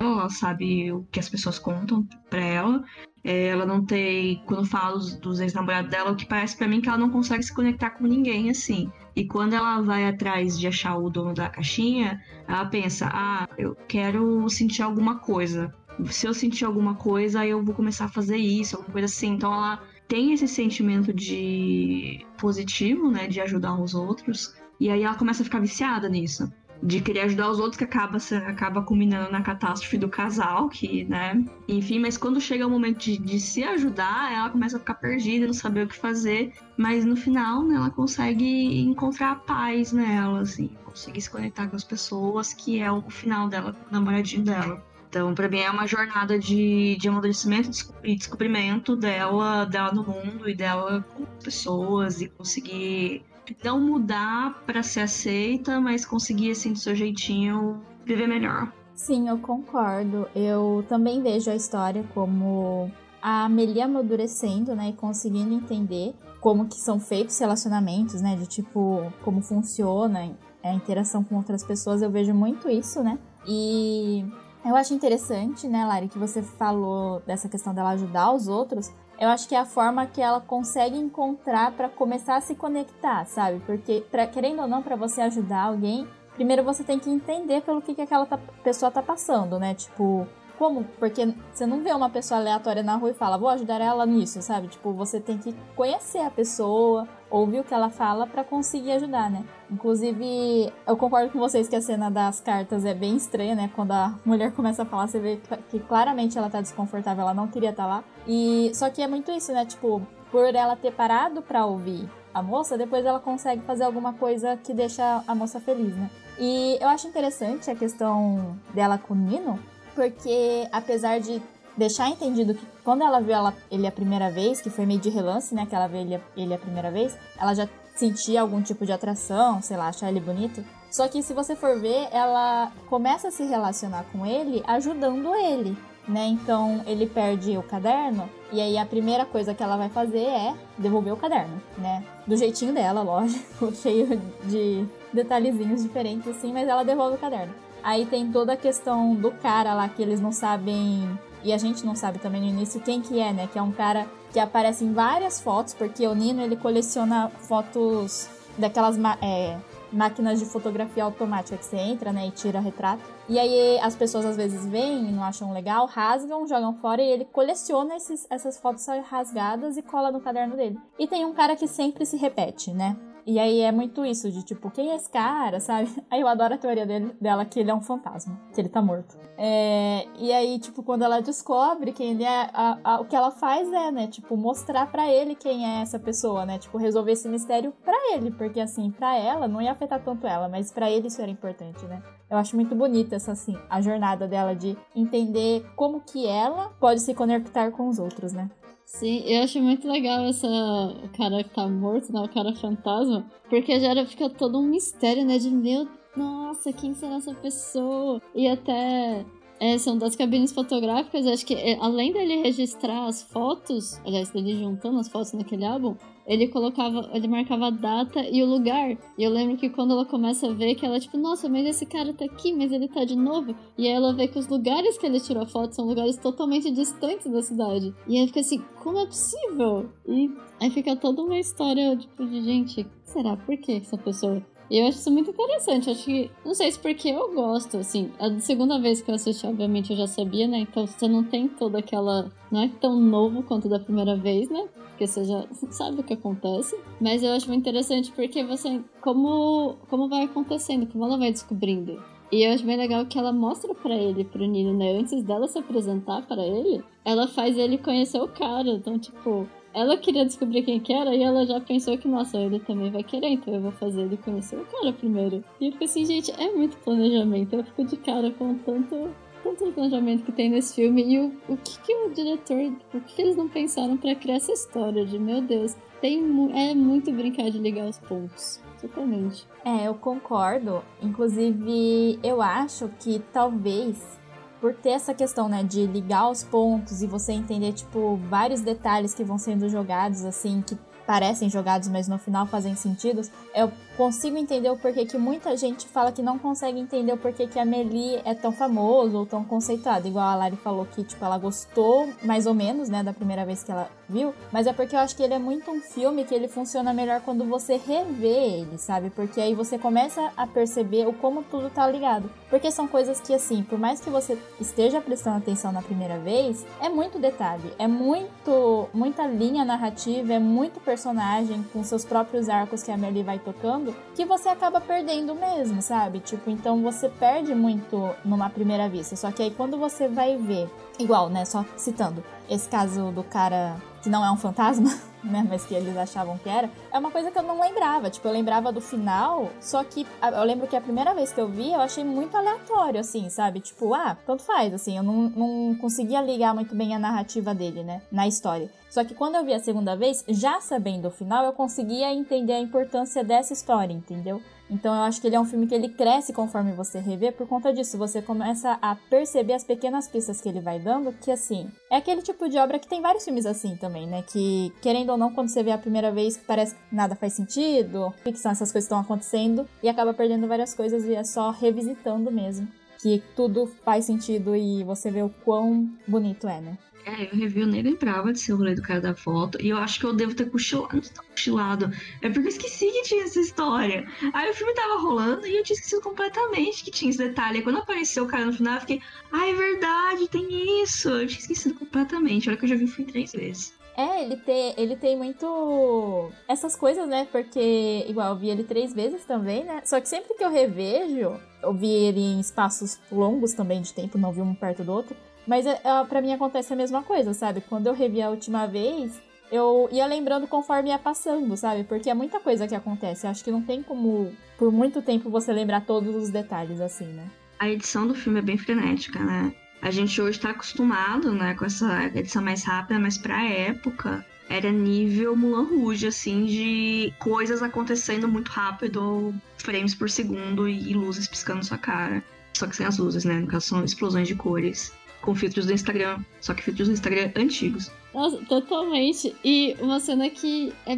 [0.00, 2.84] ela sabe o que as pessoas contam pra ela.
[3.22, 6.80] É, ela não tem, quando fala dos, dos ex-namorados dela, o que parece para mim
[6.80, 8.90] que ela não consegue se conectar com ninguém assim.
[9.14, 13.76] E quando ela vai atrás de achar o dono da caixinha, ela pensa: ah, eu
[13.86, 15.74] quero sentir alguma coisa.
[16.06, 19.34] Se eu sentir alguma coisa, eu vou começar a fazer isso, alguma coisa assim.
[19.34, 24.54] Então ela tem esse sentimento de positivo, né, de ajudar os outros.
[24.78, 26.50] E aí ela começa a ficar viciada nisso
[26.82, 31.44] de querer ajudar os outros que acaba acaba culminando na catástrofe do casal, que, né?
[31.68, 35.46] Enfim, mas quando chega o momento de, de, se ajudar, ela começa a ficar perdida,
[35.46, 40.70] não saber o que fazer, mas no final, né, ela consegue encontrar paz nela, assim,
[40.84, 44.82] conseguir se conectar com as pessoas, que é o final dela, o namoradinho dela.
[45.10, 47.68] Então, para mim é uma jornada de, de amadurecimento
[48.04, 53.24] e descobrimento dela, dela no mundo e dela com pessoas e conseguir
[53.62, 58.72] não mudar para ser aceita, mas conseguir, assim, do seu jeitinho, viver melhor.
[58.94, 60.28] Sim, eu concordo.
[60.34, 62.90] Eu também vejo a história como
[63.22, 69.12] a Amelie amadurecendo, né, e conseguindo entender como que são feitos relacionamentos, né, de tipo,
[69.22, 72.02] como funciona a interação com outras pessoas.
[72.02, 74.24] Eu vejo muito isso, né, e
[74.64, 79.28] eu acho interessante, né, Lari, que você falou dessa questão dela ajudar os outros, eu
[79.28, 83.60] acho que é a forma que ela consegue encontrar para começar a se conectar, sabe?
[83.66, 87.82] Porque, pra, querendo ou não, para você ajudar alguém, primeiro você tem que entender pelo
[87.82, 88.26] que, que aquela
[88.64, 89.74] pessoa tá passando, né?
[89.74, 90.26] Tipo,
[90.60, 90.84] como?
[90.98, 94.42] Porque você não vê uma pessoa aleatória na rua e fala, vou ajudar ela nisso,
[94.42, 94.68] sabe?
[94.68, 99.30] Tipo, você tem que conhecer a pessoa, ouvir o que ela fala para conseguir ajudar,
[99.30, 99.42] né?
[99.70, 103.70] Inclusive, eu concordo com vocês que a cena das cartas é bem estranha, né?
[103.74, 105.40] Quando a mulher começa a falar, você vê
[105.70, 108.04] que claramente ela tá desconfortável, ela não queria estar tá lá.
[108.28, 109.64] E só que é muito isso, né?
[109.64, 114.58] Tipo, por ela ter parado para ouvir a moça, depois ela consegue fazer alguma coisa
[114.58, 116.10] que deixa a moça feliz, né?
[116.38, 119.58] E eu acho interessante a questão dela com o Nino,
[119.94, 121.42] porque apesar de
[121.76, 125.08] deixar entendido que quando ela viu ela, ele a primeira vez, que foi meio de
[125.08, 128.84] relance, né, que ela viu ele, ele a primeira vez, ela já sentia algum tipo
[128.86, 130.64] de atração, sei lá, achar ele bonito.
[130.90, 135.76] Só que se você for ver, ela começa a se relacionar com ele ajudando ele,
[136.08, 136.26] né?
[136.26, 140.54] Então ele perde o caderno E aí a primeira coisa que ela vai fazer é
[140.76, 142.04] devolver o caderno, né?
[142.26, 147.54] Do jeitinho dela, lógico, cheio de detalhezinhos diferentes assim, mas ela devolve o caderno.
[147.82, 151.08] Aí tem toda a questão do cara lá que eles não sabem
[151.42, 153.48] e a gente não sabe também no início quem que é, né?
[153.50, 158.28] Que é um cara que aparece em várias fotos, porque o Nino ele coleciona fotos
[158.56, 159.58] daquelas é,
[159.92, 163.02] máquinas de fotografia automática que você entra, né, e tira retrato.
[163.28, 167.10] E aí as pessoas às vezes veem e não acham legal, rasgam, jogam fora e
[167.10, 170.78] ele coleciona esses, essas fotos rasgadas e cola no caderno dele.
[170.98, 172.96] E tem um cara que sempre se repete, né?
[173.30, 175.88] E aí é muito isso, de tipo, quem é esse cara, sabe?
[176.10, 178.82] Aí eu adoro a teoria dele, dela que ele é um fantasma, que ele tá
[178.82, 179.16] morto.
[179.38, 183.30] É, e aí, tipo, quando ela descobre quem ele é, a, a, o que ela
[183.30, 186.58] faz é, né, tipo, mostrar para ele quem é essa pessoa, né?
[186.58, 190.48] Tipo, resolver esse mistério para ele, porque assim, para ela não ia afetar tanto ela,
[190.48, 192.02] mas para ele isso era importante, né?
[192.28, 197.00] Eu acho muito bonita essa, assim, a jornada dela de entender como que ela pode
[197.00, 198.50] se conectar com os outros, né?
[198.92, 202.20] Sim, eu acho muito legal essa o cara que tá morto, né?
[202.20, 203.24] O cara fantasma.
[203.48, 205.38] Porque já fica todo um mistério, né?
[205.38, 208.20] De meu, nossa, quem será essa pessoa?
[208.34, 209.24] E até
[209.60, 214.58] é, são das cabines fotográficas, acho que é, além dele registrar as fotos, aliás, dele
[214.58, 215.94] juntando as fotos naquele álbum,
[216.30, 218.96] ele colocava, ele marcava a data e o lugar.
[219.18, 221.84] E eu lembro que quando ela começa a ver que ela, tipo, nossa, mas esse
[221.84, 223.52] cara tá aqui, mas ele tá de novo.
[223.76, 227.28] E aí ela vê que os lugares que ele tirou foto são lugares totalmente distantes
[227.28, 227.92] da cidade.
[228.06, 229.90] E aí fica assim, como é possível?
[230.06, 233.36] E aí fica toda uma história, tipo, de gente, será?
[233.36, 235.90] Por que essa pessoa e eu acho isso muito interessante.
[235.90, 236.30] Acho que.
[236.44, 238.12] Não sei se porque eu gosto, assim.
[238.20, 240.60] A segunda vez que eu assisti, obviamente, eu já sabia, né?
[240.60, 242.30] Então você não tem toda aquela.
[242.52, 244.68] Não é tão novo quanto da primeira vez, né?
[245.00, 246.78] Porque você já sabe o que acontece.
[247.00, 248.80] Mas eu acho muito interessante porque você.
[249.00, 252.02] Como, como vai acontecendo, como ela vai descobrindo.
[252.30, 254.92] E eu acho bem legal que ela mostra para ele, pro Nino, né?
[254.92, 258.68] Antes dela se apresentar para ele, ela faz ele conhecer o cara.
[258.68, 262.60] Então, tipo, ela queria descobrir quem que era e ela já pensou que, nossa, ele
[262.60, 265.42] também vai querer, então eu vou fazer ele conhecer o cara primeiro.
[265.60, 267.56] E eu fico assim, gente, é muito planejamento.
[267.56, 269.10] Eu fico de cara com tanto,
[269.42, 273.14] tanto planejamento que tem nesse filme e o, o que, que o diretor, o que,
[273.14, 276.18] que eles não pensaram para criar essa história de, meu Deus, tem,
[276.54, 278.60] é muito brincar de ligar os pontos.
[278.80, 279.46] Totalmente.
[279.64, 280.82] É, eu concordo.
[281.02, 284.18] Inclusive, eu acho que talvez
[284.60, 289.14] por ter essa questão, né, de ligar os pontos e você entender, tipo, vários detalhes
[289.14, 290.76] que vão sendo jogados, assim, que
[291.06, 293.22] parecem jogados, mas no final fazem sentido,
[293.54, 297.46] eu consigo entender o porquê que muita gente fala que não consegue entender o porquê
[297.46, 300.08] que a Melie é tão famoso ou tão conceituada.
[300.08, 303.62] Igual a Lari falou que, tipo, ela gostou mais ou menos, né, da primeira vez
[303.62, 304.32] que ela viu.
[304.50, 307.20] Mas é porque eu acho que ele é muito um filme que ele funciona melhor
[307.20, 309.10] quando você revê ele, sabe?
[309.10, 312.30] Porque aí você começa a perceber o como tudo tá ligado.
[312.48, 316.64] Porque são coisas que, assim, por mais que você esteja prestando atenção na primeira vez,
[316.80, 322.82] é muito detalhe, é muito, muita linha narrativa, é muito personagem com seus próprios arcos
[322.82, 326.20] que a Melie vai tocando que você acaba perdendo mesmo, sabe?
[326.20, 329.16] Tipo, então você perde muito numa primeira vista.
[329.16, 330.68] Só que aí quando você vai ver,
[330.98, 331.44] igual, né?
[331.44, 334.90] Só citando esse caso do cara que não é um fantasma,
[335.22, 335.46] né?
[335.48, 338.10] Mas que eles achavam que era, é uma coisa que eu não lembrava.
[338.10, 341.48] Tipo, eu lembrava do final, só que eu lembro que a primeira vez que eu
[341.48, 343.60] vi, eu achei muito aleatório, assim, sabe?
[343.60, 347.82] Tipo, ah, tanto faz, assim, eu não, não conseguia ligar muito bem a narrativa dele,
[347.82, 348.02] né?
[348.10, 348.70] Na história.
[348.90, 352.54] Só que quando eu vi a segunda vez, já sabendo o final, eu conseguia entender
[352.54, 354.42] a importância dessa história, entendeu?
[354.70, 357.46] Então eu acho que ele é um filme que ele cresce conforme você revê, por
[357.46, 361.68] conta disso, você começa a perceber as pequenas pistas que ele vai dando, que assim,
[361.90, 364.22] é aquele tipo de obra que tem vários filmes assim também, né?
[364.22, 368.06] Que, querendo ou não, quando você vê a primeira vez, parece que nada faz sentido,
[368.06, 371.24] o que são essas coisas que estão acontecendo, e acaba perdendo várias coisas e é
[371.24, 372.68] só revisitando mesmo.
[373.00, 376.78] Que tudo faz sentido e você vê o quão bonito é, né?
[377.06, 379.60] É, eu revi, eu nem lembrava de ser o rolê do cara da foto.
[379.60, 380.96] E eu acho que eu devo ter cochilado.
[380.96, 381.90] Não tá cochilado.
[382.20, 384.06] É porque eu esqueci que tinha essa história.
[384.32, 387.58] Aí o filme tava rolando e eu tinha esquecido completamente que tinha esse detalhe.
[387.58, 389.00] Aí quando apareceu o cara no final, eu fiquei,
[389.32, 391.08] ah, é verdade, tem isso.
[391.08, 392.48] Eu tinha esquecido completamente.
[392.48, 393.79] Olha que eu já vi o filme três vezes.
[394.00, 397.28] É, ele tem, ele tem muito essas coisas, né?
[397.30, 399.82] Porque, igual, eu vi ele três vezes também, né?
[399.84, 404.16] Só que sempre que eu revejo, eu vi ele em espaços longos também de tempo,
[404.16, 405.14] não vi um perto do outro.
[405.46, 407.60] Mas é, é, para mim acontece a mesma coisa, sabe?
[407.60, 409.20] Quando eu revi a última vez,
[409.52, 411.84] eu ia lembrando conforme ia passando, sabe?
[411.84, 413.26] Porque é muita coisa que acontece.
[413.26, 417.30] Acho que não tem como, por muito tempo, você lembrar todos os detalhes assim, né?
[417.58, 419.54] A edição do filme é bem frenética, né?
[419.82, 424.70] A gente hoje tá acostumado, né, com essa edição mais rápida, mas pra época era
[424.70, 431.64] nível Mulan Rouge, assim, de coisas acontecendo muito rápido, frames por segundo e luzes piscando
[431.64, 432.22] sua cara.
[432.52, 433.38] Só que sem as luzes, né?
[433.38, 434.92] No caso, são explosões de cores.
[435.22, 437.90] com filtros do Instagram, só que filtros do Instagram antigos.
[438.12, 439.36] Nossa, totalmente.
[439.44, 440.94] E uma cena que é,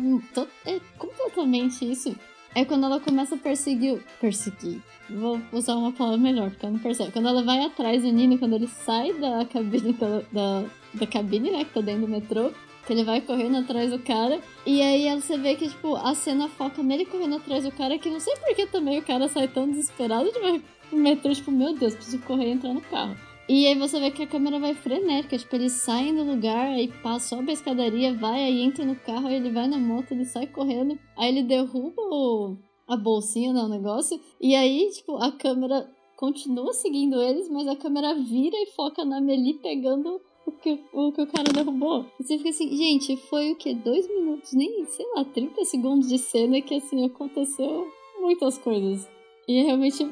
[0.71, 2.15] é completamente isso.
[2.55, 4.03] É quando ela começa a perseguir.
[4.21, 4.81] Perseguir.
[5.09, 7.13] Vou usar uma palavra melhor, porque ela não percebe.
[7.13, 9.93] Quando ela vai atrás do Nino, quando ele sai da cabine
[10.31, 11.65] da, da, cabine, né?
[11.65, 12.51] Que tá dentro do metrô.
[12.87, 14.41] Que ele vai correndo atrás do cara.
[14.67, 18.11] E aí você vê que, tipo, a cena foca nele correndo atrás do cara, que
[18.11, 21.95] não sei por que também o cara sai tão desesperado de metrô, tipo, meu Deus,
[21.95, 23.17] preciso correr e entrar no carro.
[23.55, 26.89] E aí você vê que a câmera vai frenética, tipo, eles saem do lugar, aí
[27.03, 30.25] passa, sobe a escadaria, vai, aí entra no carro, aí ele vai na moto, ele
[30.25, 32.57] sai correndo, aí ele derruba o-
[32.89, 35.87] a bolsinha, né, o negócio, e aí, tipo, a câmera
[36.17, 41.13] continua seguindo eles, mas a câmera vira e foca na Meli pegando o que o,
[41.13, 42.07] que o cara derrubou.
[42.19, 43.75] E você fica assim, gente, foi o quê?
[43.75, 47.87] Dois minutos, nem, sei lá, 30 segundos de cena que, assim, aconteceu
[48.19, 49.07] muitas coisas.
[49.47, 50.09] E realmente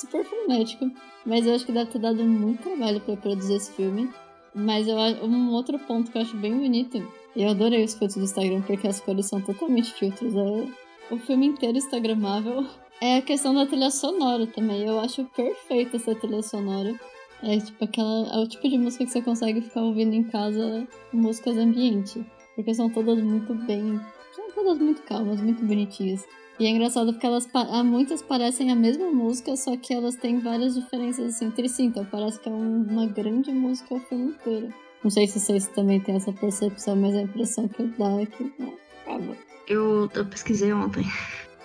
[0.00, 0.90] super frenético.
[1.24, 4.10] Mas eu acho que deve ter dado muito trabalho pra produzir esse filme.
[4.54, 7.02] Mas eu, um outro ponto que eu acho bem bonito,
[7.34, 10.34] eu adorei os filtros do Instagram, porque as cores são totalmente filtros.
[10.34, 10.68] É,
[11.14, 12.66] o filme inteiro instagramável.
[13.00, 14.84] É a questão da trilha sonora também.
[14.84, 16.94] Eu acho perfeita essa trilha sonora.
[17.42, 18.34] É tipo aquela.
[18.34, 22.24] É o tipo de música que você consegue ficar ouvindo em casa, músicas ambiente.
[22.54, 23.98] Porque são todas muito bem.
[24.34, 26.24] São todas muito calmas, muito bonitinhas.
[26.62, 30.14] E é engraçado porque elas pa- ah, muitas parecem a mesma música, só que elas
[30.14, 31.82] têm várias diferenças assim, entre si.
[31.82, 34.72] Então parece que é um- uma grande música o filme inteiro.
[35.02, 38.44] Não sei se vocês também têm essa percepção, mas a impressão que dá é que
[38.60, 38.72] né,
[39.04, 39.36] acaba.
[39.66, 41.04] Eu, eu pesquisei ontem,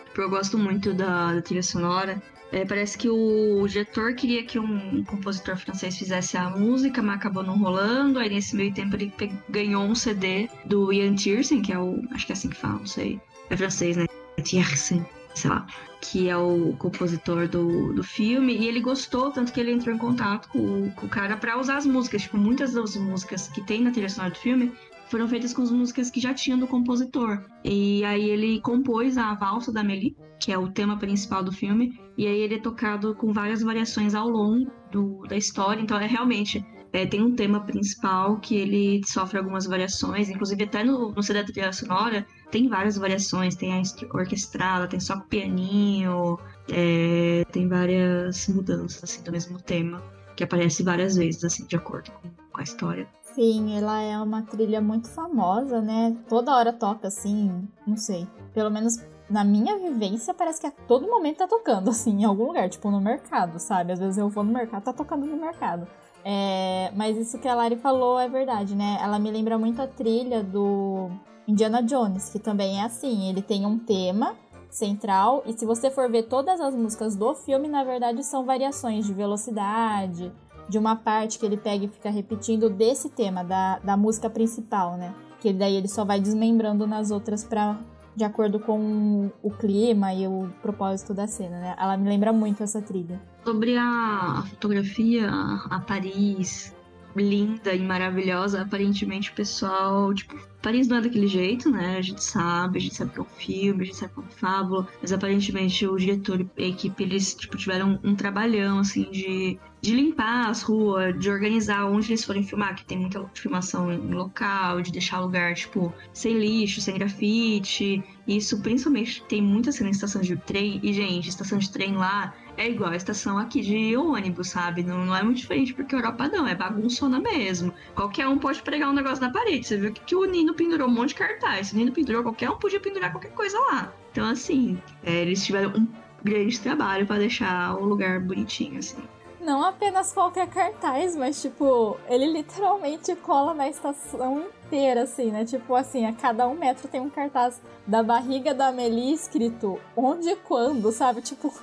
[0.06, 2.20] porque eu gosto muito da, da trilha sonora.
[2.52, 7.44] É, parece que o diretor queria que um compositor francês fizesse a música, mas acabou
[7.44, 8.18] não rolando.
[8.18, 9.14] Aí nesse meio tempo ele
[9.48, 12.02] ganhou um CD do Ian Tiersen, que é o.
[12.10, 13.22] Acho que é assim que fala, não sei.
[13.52, 14.07] É francês, né?
[14.44, 15.66] Tiersen, sei lá.
[16.02, 18.56] Que é o compositor do, do filme.
[18.56, 21.78] E ele gostou, tanto que ele entrou em contato com, com o cara pra usar
[21.78, 22.22] as músicas.
[22.24, 24.72] Tipo, muitas das músicas que tem na trilha sonora do filme
[25.10, 27.42] foram feitas com as músicas que já tinham do compositor.
[27.64, 31.98] E aí ele compôs a valsa da Meli, que é o tema principal do filme,
[32.18, 35.82] e aí ele é tocado com várias variações ao longo do- da história.
[35.82, 36.64] Então é realmente
[36.94, 41.42] é, tem um tema principal que ele sofre algumas variações, inclusive até no, no CD
[41.42, 43.82] da trilha sonora tem várias variações, tem a
[44.14, 46.40] orquestrada, tem só com pianinho,
[46.72, 50.02] é, tem várias mudanças assim do mesmo tema
[50.36, 53.08] que aparece várias vezes assim de acordo com, com a história.
[53.24, 56.16] Sim, ela é uma trilha muito famosa, né?
[56.30, 58.28] Toda hora toca assim, não sei.
[58.54, 58.98] Pelo menos
[59.30, 62.90] na minha vivência, parece que a todo momento tá tocando, assim, em algum lugar, tipo
[62.90, 63.94] no mercado, sabe?
[63.94, 65.88] Às vezes eu vou no mercado, tá tocando no mercado.
[66.24, 68.98] É, mas isso que a Lari falou é verdade, né?
[69.02, 71.10] Ela me lembra muito a trilha do
[71.48, 74.36] Indiana Jones, que também é assim, ele tem um tema
[74.70, 79.06] central, e se você for ver todas as músicas do filme, na verdade são variações
[79.06, 80.32] de velocidade,
[80.68, 84.98] de uma parte que ele pega e fica repetindo desse tema, da, da música principal,
[84.98, 85.16] né?
[85.40, 87.80] Que daí ele só vai desmembrando nas outras pra,
[88.16, 91.76] de acordo com o clima e o propósito da cena, né?
[91.80, 93.22] Ela me lembra muito essa trilha.
[93.46, 96.76] Sobre a fotografia, a Paris,
[97.24, 101.98] linda e maravilhosa, aparentemente o pessoal, tipo, Paris não é daquele jeito, né?
[101.98, 104.24] A gente sabe, a gente sabe que é um filme, a gente sabe que é
[104.24, 109.10] uma fábula, mas aparentemente o diretor e a equipe, eles, tipo, tiveram um trabalhão, assim,
[109.12, 113.92] de, de limpar as ruas, de organizar onde eles forem filmar, que tem muita filmação
[113.94, 118.04] em local, de deixar lugar, tipo, sem lixo, sem grafite.
[118.28, 122.34] Isso, principalmente, tem muita cena em estação de trem, e, gente, estação de trem lá
[122.58, 124.84] é igual a estação aqui de ônibus, sabe?
[124.84, 127.72] Não, não é muito diferente porque Europa não, é bagunçona mesmo.
[127.96, 129.68] Qualquer um pode pregar um negócio na parede.
[129.68, 131.72] Você viu que, que o Nino pendurou um monte de cartaz.
[131.72, 133.94] O Nino pendurou, qualquer um podia pendurar qualquer coisa lá.
[134.12, 135.88] Então, assim, é, eles tiveram um
[136.24, 138.98] grande trabalho para deixar o lugar bonitinho, assim.
[139.40, 145.46] Não apenas qualquer cartaz, mas tipo, ele literalmente cola na estação inteira, assim, né?
[145.46, 150.28] Tipo assim, a cada um metro tem um cartaz da barriga da Amelie escrito onde
[150.28, 151.22] e quando, sabe?
[151.22, 151.54] Tipo,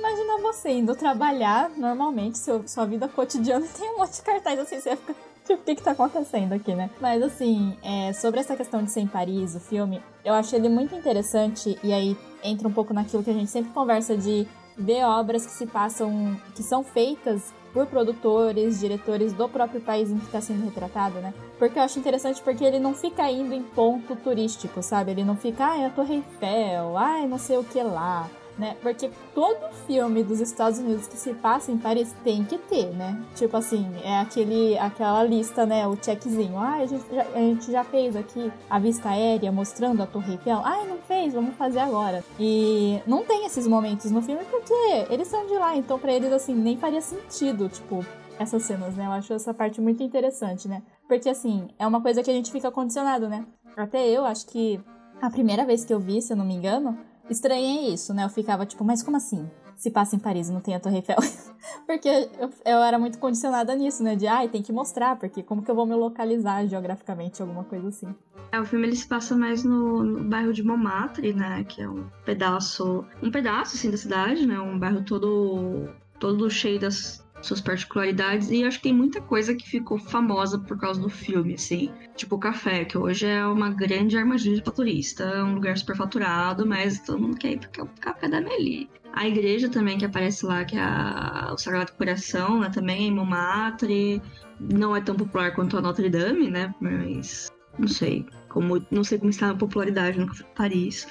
[0.00, 4.80] imagina você indo trabalhar normalmente, seu, sua vida cotidiana, tem um monte de cartaz assim,
[4.80, 5.14] você fica.
[5.44, 6.90] Tipo, o que que tá acontecendo aqui, né?
[7.00, 10.68] Mas assim, é, sobre essa questão de ser em Paris, o filme, eu achei ele
[10.68, 14.46] muito interessante, e aí entra um pouco naquilo que a gente sempre conversa de
[14.76, 20.18] ver obras que se passam, que são feitas por produtores, diretores do próprio país em
[20.18, 21.32] que está sendo retratado, né?
[21.58, 25.12] Porque eu acho interessante porque ele não fica indo em ponto turístico, sabe?
[25.12, 28.28] Ele não fica, ai, a Torre Eiffel, ai, não sei o que lá,
[28.60, 28.76] né?
[28.82, 33.20] Porque todo filme dos Estados Unidos que se passa em Paris tem que ter, né?
[33.34, 35.86] Tipo assim, é aquele, aquela lista, né?
[35.86, 36.58] O checkzinho.
[36.58, 40.32] Ai, a gente, já, a gente já fez aqui a vista aérea mostrando a Torre
[40.32, 40.60] Eiffel.
[40.62, 42.22] Ai, não fez, vamos fazer agora.
[42.38, 44.74] E não tem esses momentos no filme porque
[45.08, 48.04] eles são de lá, então pra eles, assim, nem faria sentido, tipo,
[48.38, 49.06] essas cenas, né?
[49.06, 50.82] Eu acho essa parte muito interessante, né?
[51.08, 53.44] Porque, assim, é uma coisa que a gente fica condicionado, né?
[53.76, 54.80] Até eu, acho que
[55.20, 56.98] a primeira vez que eu vi, se eu não me engano,
[57.32, 58.24] estranhei isso, né?
[58.24, 59.48] Eu ficava tipo, mas como assim?
[59.76, 61.16] Se passa em Paris não tem a Torre Eiffel.
[61.86, 62.08] porque
[62.38, 64.14] eu, eu, era muito condicionada nisso, né?
[64.14, 67.88] De, ai, tem que mostrar, porque como que eu vou me localizar geograficamente, alguma coisa
[67.88, 68.14] assim.
[68.52, 71.64] É, o filme ele se passa mais no, no, bairro de Montmartre, né?
[71.64, 74.58] Que é um pedaço, um pedaço, assim, da cidade, né?
[74.60, 79.68] Um bairro todo, todo cheio das suas particularidades e acho que tem muita coisa que
[79.68, 81.90] ficou famosa por causa do filme, assim.
[82.16, 85.96] Tipo o café, que hoje é uma grande armadilha para turista, é um lugar super
[85.96, 88.88] faturado, mas todo mundo quer ir porque é o café da Meli.
[89.12, 93.08] A igreja também que aparece lá, que é a, o Sagrado Coração, né, também é
[93.08, 94.22] em Montmartre.
[94.60, 99.18] Não é tão popular quanto a Notre Dame, né, mas não sei como não sei
[99.18, 101.06] como está a popularidade no Paris.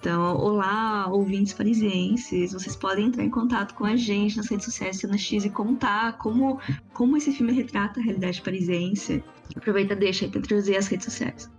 [0.00, 4.98] Então, olá, ouvintes parisienses, vocês podem entrar em contato com a gente nas redes sociais
[4.98, 6.60] Cena X e contar como,
[6.94, 9.24] como esse filme retrata a realidade parisiense.
[9.56, 11.50] Aproveita deixa aí pra trazer as redes sociais.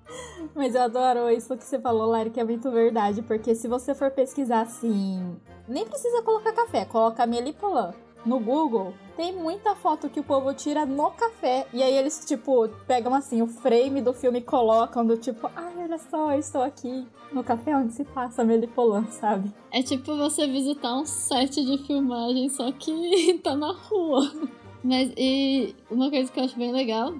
[0.55, 3.93] Mas eu adoro isso que você falou, Lari, que é muito verdade, porque se você
[3.93, 5.35] for pesquisar assim,
[5.67, 7.93] nem precisa colocar café, coloca Melipolan
[8.25, 11.67] no Google, tem muita foto que o povo tira no café.
[11.73, 15.73] E aí eles, tipo, pegam assim o frame do filme e colocam do tipo, ai,
[15.77, 19.51] olha só, eu estou aqui no café onde se passa Melipolan, sabe?
[19.71, 24.31] É tipo você visitar um set de filmagem, só que tá na rua.
[24.83, 27.13] Mas e uma coisa que eu acho bem legal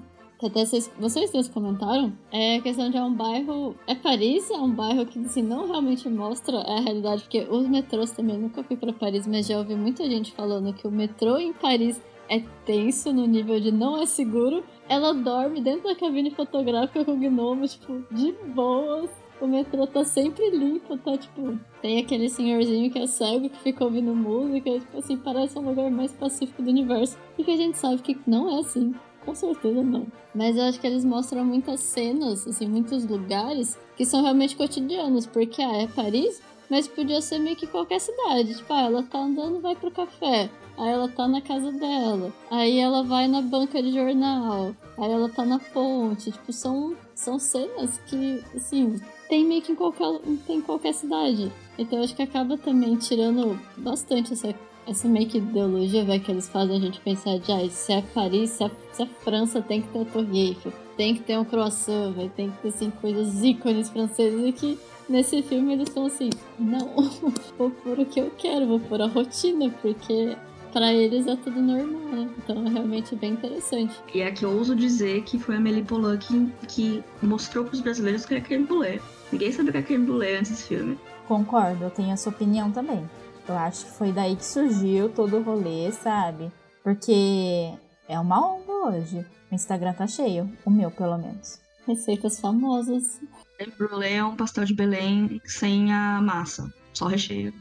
[0.46, 3.76] até vocês, vocês dois comentaram, é a questão de é um bairro.
[3.86, 8.10] É Paris, é um bairro que assim, não realmente mostra a realidade, porque os metrôs
[8.12, 11.52] também nunca fui para Paris, mas já ouvi muita gente falando que o metrô em
[11.52, 14.62] Paris é tenso no nível de não é seguro.
[14.88, 19.10] Ela dorme dentro da cabine fotográfica com o gnomo, tipo, de boas.
[19.40, 21.58] O metrô tá sempre limpo, tá tipo.
[21.82, 25.90] Tem aquele senhorzinho que é cego que fica ouvindo música, tipo assim, parece um lugar
[25.90, 27.18] mais pacífico do universo.
[27.36, 28.94] E que a gente sabe que não é assim.
[29.30, 30.08] Com certeza não.
[30.34, 35.24] Mas eu acho que eles mostram muitas cenas, assim, muitos lugares que são realmente cotidianos,
[35.24, 38.56] porque ah, é Paris, mas podia ser meio que qualquer cidade.
[38.56, 40.50] Tipo, ah, ela tá andando, vai pro café.
[40.76, 42.32] Aí ela tá na casa dela.
[42.50, 44.74] Aí ela vai na banca de jornal.
[44.98, 46.32] Aí ela tá na ponte.
[46.32, 51.52] Tipo, são, são cenas que, assim, tem meio que em qualquer, tem em qualquer cidade.
[51.78, 54.52] Então acho que acaba também tirando bastante essa
[54.90, 58.02] essa meio que ideologia, vai, que eles fazem a gente pensar de, ah, se é
[58.02, 61.38] Paris, se é, se é França, tem que ter a Torre Eiffel, tem que ter
[61.38, 64.78] um croissant, vai, tem que ter, assim, coisas ícones franceses e que
[65.08, 67.08] nesse filme eles estão assim, não,
[67.56, 70.36] vou pôr o que eu quero, vou pôr a rotina, porque
[70.72, 72.30] para eles é tudo normal, né?
[72.38, 73.94] Então é realmente bem interessante.
[74.12, 77.74] E é que eu ouso dizer que foi a Amélie Poulain que, que mostrou para
[77.74, 79.00] os brasileiros que era creme brulee.
[79.32, 80.98] Ninguém sabia que era creme brulee antes desse filme.
[81.26, 83.08] Concordo, eu tenho essa opinião também.
[83.50, 86.52] Eu acho que foi daí que surgiu todo o rolê, sabe?
[86.84, 87.72] Porque
[88.08, 89.26] é uma honra hoje.
[89.50, 91.60] O Instagram tá cheio, o meu pelo menos.
[91.84, 93.20] Receitas famosas.
[93.58, 97.52] Creme brulee é um pastel de Belém sem a massa, só recheio.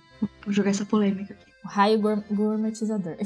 [0.46, 1.52] Vou jogar essa polêmica aqui.
[1.66, 3.18] O raio gourmetizador.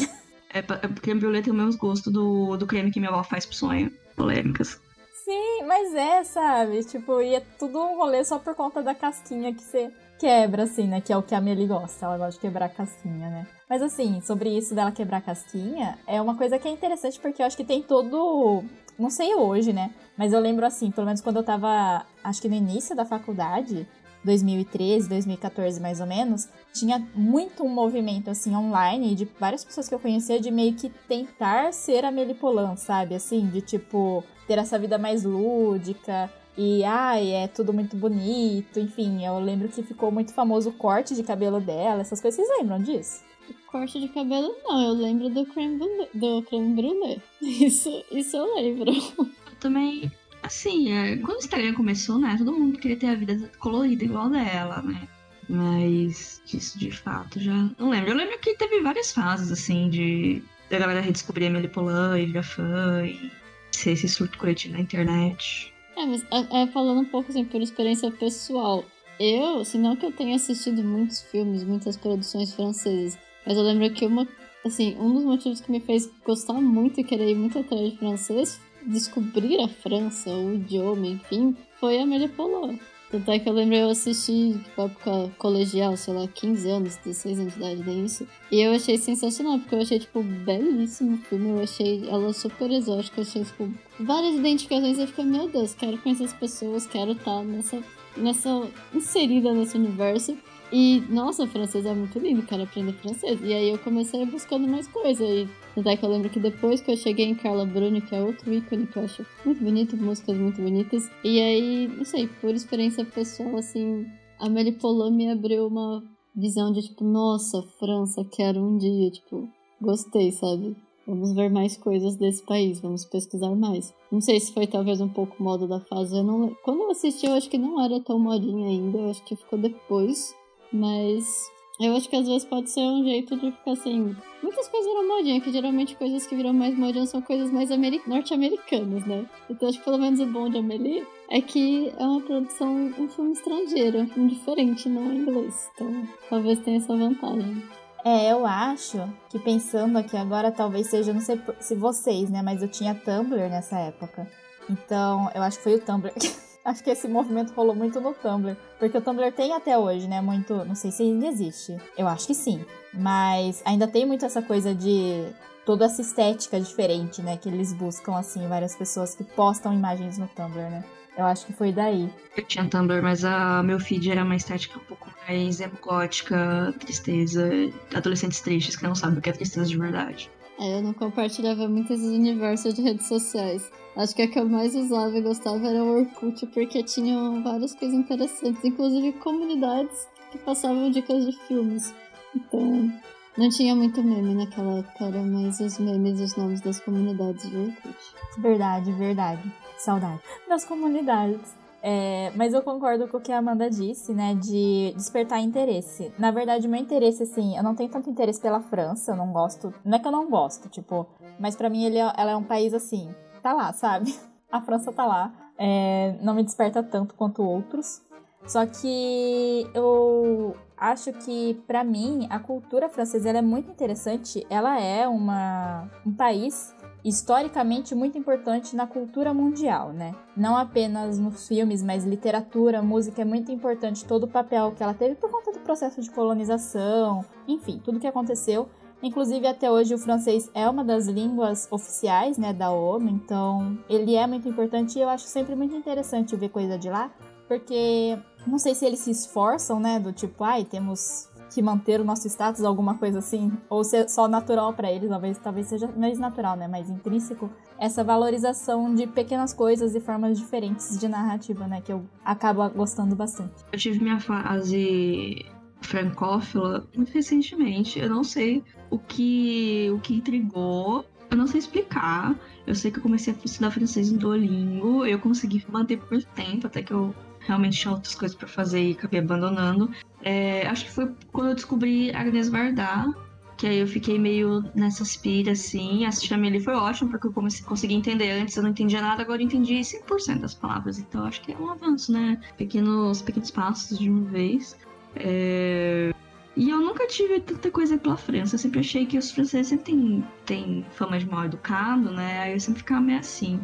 [0.53, 3.45] É, é creme brulee tem o mesmo gosto do, do creme que minha avó faz
[3.45, 3.91] pro sonho.
[4.15, 4.79] Polêmicas.
[5.25, 6.83] Sim, mas é, sabe?
[6.85, 10.87] Tipo, e é tudo um rolê só por conta da casquinha que você quebra, assim,
[10.87, 11.01] né?
[11.01, 12.05] Que é o que a Melly gosta.
[12.05, 13.47] Ela gosta de quebrar casquinha, né?
[13.69, 17.45] Mas assim, sobre isso dela quebrar casquinha, é uma coisa que é interessante porque eu
[17.45, 18.63] acho que tem todo.
[18.97, 19.91] Não sei hoje, né?
[20.17, 23.87] Mas eu lembro assim, pelo menos quando eu tava, acho que no início da faculdade,
[24.23, 29.95] 2013, 2014 mais ou menos, tinha muito um movimento assim online de várias pessoas que
[29.95, 33.15] eu conhecia de meio que tentar ser a Melipolan, sabe?
[33.15, 39.25] Assim, de tipo ter essa vida mais lúdica, e ai, é tudo muito bonito, enfim,
[39.25, 42.45] eu lembro que ficou muito famoso o corte de cabelo dela, essas coisas.
[42.45, 43.23] Vocês lembram disso?
[43.49, 46.09] O corte de cabelo não, eu lembro do creme brulee.
[46.13, 47.21] Do creme brulee.
[47.41, 48.91] Isso, isso eu lembro.
[48.91, 50.11] Eu também,
[50.43, 54.29] assim, é, quando o Instagram começou, né, todo mundo queria ter a vida colorida igual
[54.29, 55.07] dela, né?
[55.49, 58.11] Mas isso de fato já não lembro.
[58.11, 62.25] Eu lembro que teve várias fases, assim, de da galera redescobrir a Emily Polan e
[62.27, 63.31] virar fã e
[63.71, 65.72] ser esse surto coletivo na internet.
[65.95, 68.83] É, mas é, é, falando um pouco assim, por experiência pessoal.
[69.19, 73.91] Eu, se não que eu tenha assistido muitos filmes, muitas produções francesas, mas eu lembro
[73.93, 74.27] que uma,
[74.65, 77.97] assim, um dos motivos que me fez gostar muito e querer ir muito atrás de
[77.97, 82.79] francês, descobrir a França, o idioma, enfim, foi a Amélie Poulain.
[83.13, 87.39] Tanto é que eu lembro eu assisti, tipo, época colegial, sei lá, 15 anos, 16
[87.41, 88.27] anos de idade, nem isso.
[88.51, 91.49] E eu achei sensacional, porque eu achei, tipo, belíssimo o filme.
[91.51, 94.97] Eu achei ela super exótica, eu achei, tipo, várias identificações.
[94.97, 97.83] Eu fiquei, meu Deus, quero conhecer as pessoas, quero estar nessa,
[98.17, 100.35] nessa, inserida nesse universo.
[100.75, 103.39] E, nossa, francês é muito lindo, quero aprender francês.
[103.43, 105.23] E aí eu comecei buscando mais coisa.
[105.23, 105.47] E
[105.77, 108.51] até que eu lembro que depois que eu cheguei em Carla Bruni, que é outro
[108.51, 111.11] ícone que eu acho muito bonito, músicas muito bonitas.
[111.23, 114.07] E aí, não sei, por experiência pessoal, assim,
[114.39, 114.75] a Amélie
[115.11, 116.03] me abriu uma
[116.35, 119.47] visão de tipo, nossa, França, quero um dia, tipo,
[119.79, 120.75] gostei, sabe?
[121.05, 123.93] Vamos ver mais coisas desse país, vamos pesquisar mais.
[124.11, 126.17] Não sei se foi talvez um pouco moda da fase.
[126.17, 126.55] Eu não...
[126.63, 129.59] Quando eu assisti, eu acho que não era tão modinha ainda, eu acho que ficou
[129.59, 130.33] depois.
[130.73, 134.15] Mas eu acho que às vezes pode ser um jeito de ficar assim.
[134.41, 137.69] Muitas coisas viram modinha, que geralmente coisas que viram mais modinha são coisas mais
[138.07, 139.25] norte-americanas, né?
[139.49, 143.07] Então acho que pelo menos o bom de Amelie é que é uma produção, um
[143.07, 145.69] filme estrangeiro, um filme diferente, não em inglês.
[145.73, 147.63] Então talvez tenha essa vantagem.
[148.05, 152.41] É, eu acho que pensando aqui agora, talvez seja, não sei se vocês, né?
[152.41, 154.29] Mas eu tinha Tumblr nessa época.
[154.69, 156.13] Então, eu acho que foi o Tumblr.
[156.63, 158.55] acho que esse movimento rolou muito no Tumblr.
[158.79, 160.21] Porque o Tumblr tem até hoje, né?
[160.21, 160.53] Muito.
[160.65, 161.77] Não sei se ainda existe.
[161.97, 162.63] Eu acho que sim.
[162.93, 165.25] Mas ainda tem muito essa coisa de.
[165.65, 167.37] Toda essa estética diferente, né?
[167.37, 170.83] Que eles buscam, assim, várias pessoas que postam imagens no Tumblr, né?
[171.17, 172.09] Eu acho que foi daí.
[172.35, 177.49] Eu tinha Tumblr, mas a meu feed era uma estética um pouco mais gótica, tristeza,
[177.93, 180.29] adolescentes tristes que não sabem o que é tristeza de verdade.
[180.59, 183.71] É, eu não compartilhava muito esses universos de redes sociais.
[183.95, 187.75] Acho que a que eu mais usava e gostava era o Orkut, porque tinham várias
[187.75, 191.93] coisas interessantes, inclusive comunidades que passavam dicas de filmes.
[192.35, 192.91] Então,
[193.37, 197.49] não tinha muito meme naquela época, era mais os memes e os nomes das comunidades
[197.49, 197.97] de Orkut.
[198.37, 199.51] Verdade, verdade.
[199.77, 201.62] Saudade das comunidades.
[201.85, 204.33] É, mas eu concordo com o que a Amanda disse, né?
[204.35, 206.13] De despertar interesse.
[206.17, 209.73] Na verdade, meu interesse, assim, eu não tenho tanto interesse pela França, eu não gosto.
[209.83, 211.05] Não é que eu não gosto, tipo,
[211.37, 214.17] mas para mim ele é, ela é um país assim, tá lá, sabe?
[214.49, 215.33] A França tá lá.
[215.57, 218.01] É, não me desperta tanto quanto outros.
[218.45, 224.45] Só que eu acho que, para mim, a cultura francesa é muito interessante.
[224.49, 226.73] Ela é uma, um país
[227.03, 230.15] historicamente muito importante na cultura mundial, né?
[230.35, 234.93] Não apenas nos filmes, mas literatura, música é muito importante todo o papel que ela
[234.93, 238.69] teve por conta do processo de colonização, enfim, tudo que aconteceu.
[239.01, 244.15] Inclusive até hoje o francês é uma das línguas oficiais, né, da ONU, então ele
[244.15, 247.11] é muito importante e eu acho sempre muito interessante ver coisa de lá,
[247.45, 252.03] porque não sei se eles se esforçam, né, do tipo, ai, temos que manter o
[252.03, 255.87] nosso status, alguma coisa assim, ou se é só natural para eles, talvez, talvez seja
[255.95, 261.67] mais natural, né, mais intrínseco, essa valorização de pequenas coisas e formas diferentes de narrativa,
[261.67, 263.53] né, que eu acabo gostando bastante.
[263.71, 265.45] Eu tive minha fase
[265.81, 272.35] francófila muito recentemente, eu não sei o que o que intrigou, eu não sei explicar.
[272.65, 276.67] Eu sei que eu comecei a estudar francês em Duolingo, eu consegui manter por tempo
[276.67, 277.13] até que eu
[277.45, 279.91] realmente tinha outras coisas para fazer e acabei abandonando.
[280.21, 283.13] É, acho que foi quando eu descobri Agnes Varda,
[283.57, 286.05] que aí eu fiquei meio nessa aspira, assim.
[286.05, 289.21] Assistir a Amelie foi ótimo, porque eu comecei, consegui entender antes, eu não entendia nada,
[289.21, 290.99] agora eu entendi 100% das palavras.
[290.99, 292.39] Então acho que é um avanço, né?
[292.57, 294.77] Pequenos, pequenos passos de uma vez.
[295.15, 296.13] É...
[296.55, 298.55] E eu nunca tive tanta coisa pela França.
[298.55, 302.41] Eu sempre achei que os franceses sempre têm, têm fama de mal educado, né?
[302.41, 303.59] Aí eu sempre ficava meio assim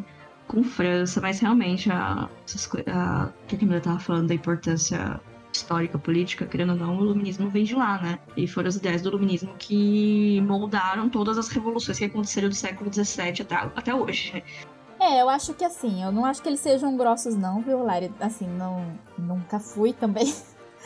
[0.50, 2.28] com França, mas realmente a,
[2.88, 5.20] a, que a Camila tava falando da importância
[5.52, 8.18] histórica, política, querendo ou não, o iluminismo vem de lá, né?
[8.36, 12.92] E foram as ideias do iluminismo que moldaram todas as revoluções que aconteceram do século
[12.92, 14.42] XVII até, até hoje.
[14.98, 18.12] É, eu acho que assim, eu não acho que eles sejam grossos não, viu, Lari?
[18.18, 18.84] Assim, não,
[19.16, 20.34] nunca fui também.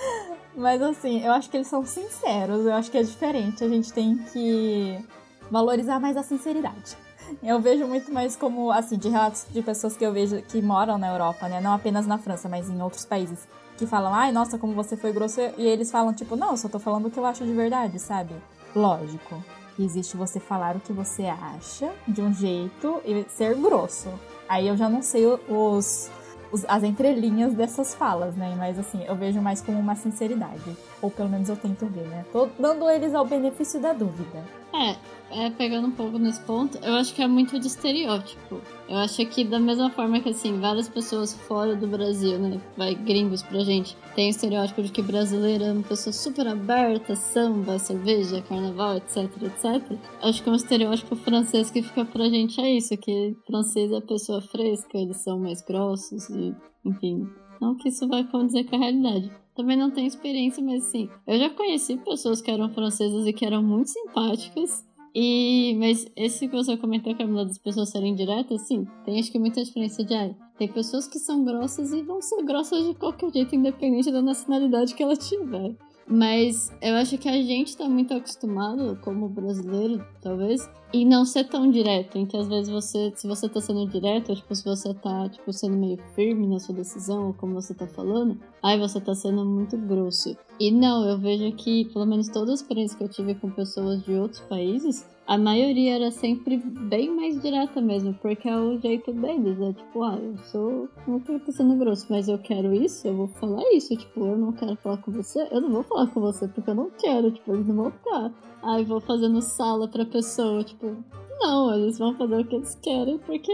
[0.55, 3.65] Mas assim, eu acho que eles são sinceros, eu acho que é diferente.
[3.65, 5.03] A gente tem que
[5.51, 6.97] valorizar mais a sinceridade.
[7.43, 10.99] Eu vejo muito mais como, assim, de relatos de pessoas que eu vejo que moram
[10.99, 11.61] na Europa, né?
[11.61, 13.47] Não apenas na França, mas em outros países.
[13.77, 15.41] Que falam, ai, nossa, como você foi grosso.
[15.59, 17.99] E eles falam, tipo, não, eu só tô falando o que eu acho de verdade,
[17.99, 18.35] sabe?
[18.75, 19.43] Lógico.
[19.79, 24.09] Existe você falar o que você acha de um jeito e ser grosso.
[24.49, 26.11] Aí eu já não sei os,
[26.53, 28.55] os, as entrelinhas dessas falas, né?
[28.57, 30.77] Mas assim, eu vejo mais como uma sinceridade.
[31.03, 32.25] Ou pelo menos eu tento ver, né?
[32.33, 34.64] Tô dando eles ao benefício da dúvida.
[34.75, 34.97] É,
[35.31, 38.61] é, pegando um pouco nesse ponto, eu acho que é muito de estereótipo.
[38.89, 42.95] Eu acho que da mesma forma que, assim, várias pessoas fora do Brasil, né, vai
[42.95, 47.79] gringos pra gente, tem o estereótipo de que brasileiro é uma pessoa super aberta, samba,
[47.79, 49.99] cerveja, carnaval, etc, etc.
[50.23, 54.01] Acho que é um estereótipo francês que fica pra gente é isso, que francês é
[54.01, 56.55] pessoa fresca, eles são mais grossos e,
[56.85, 57.29] enfim,
[57.65, 59.31] não que isso vai condizer com a realidade.
[59.55, 63.47] Também não tenho experiência, mas assim, eu já conheci pessoas que eram francesas e que
[63.47, 64.85] eram muito simpáticas
[65.15, 69.39] e, mas esse que você comentou, Camila, das pessoas serem diretas, sim, tem acho que
[69.39, 70.37] muita diferença de área.
[70.59, 74.93] Tem pessoas que são grossas e vão ser grossas de qualquer jeito, independente da nacionalidade
[74.93, 75.77] que ela tiver.
[76.07, 81.45] Mas eu acho que a gente tá muito acostumado, como brasileiro, talvez, em não ser
[81.45, 82.19] tão direto.
[82.19, 85.53] Então, às vezes, você, se você tá sendo direto, ou, tipo, se você tá, tipo,
[85.53, 89.45] sendo meio firme na sua decisão, ou como você tá falando, aí você tá sendo
[89.45, 90.37] muito grosso.
[90.61, 94.03] E não, eu vejo que, pelo menos todas as experiências que eu tive com pessoas
[94.05, 99.13] de outros países, a maioria era sempre bem mais direta mesmo, porque é o jeito
[99.13, 99.59] deles.
[99.61, 100.89] É tipo, ah, eu sou.
[101.07, 103.97] Não tô sendo grosso, mas eu quero isso, eu vou falar isso.
[103.97, 106.75] Tipo, eu não quero falar com você, eu não vou falar com você porque eu
[106.75, 107.31] não quero.
[107.31, 108.33] Tipo, eles não vão ficar.
[108.63, 110.95] Aí vou fazendo sala pra pessoa, tipo,
[111.41, 113.53] não, eles vão fazer o que eles querem porque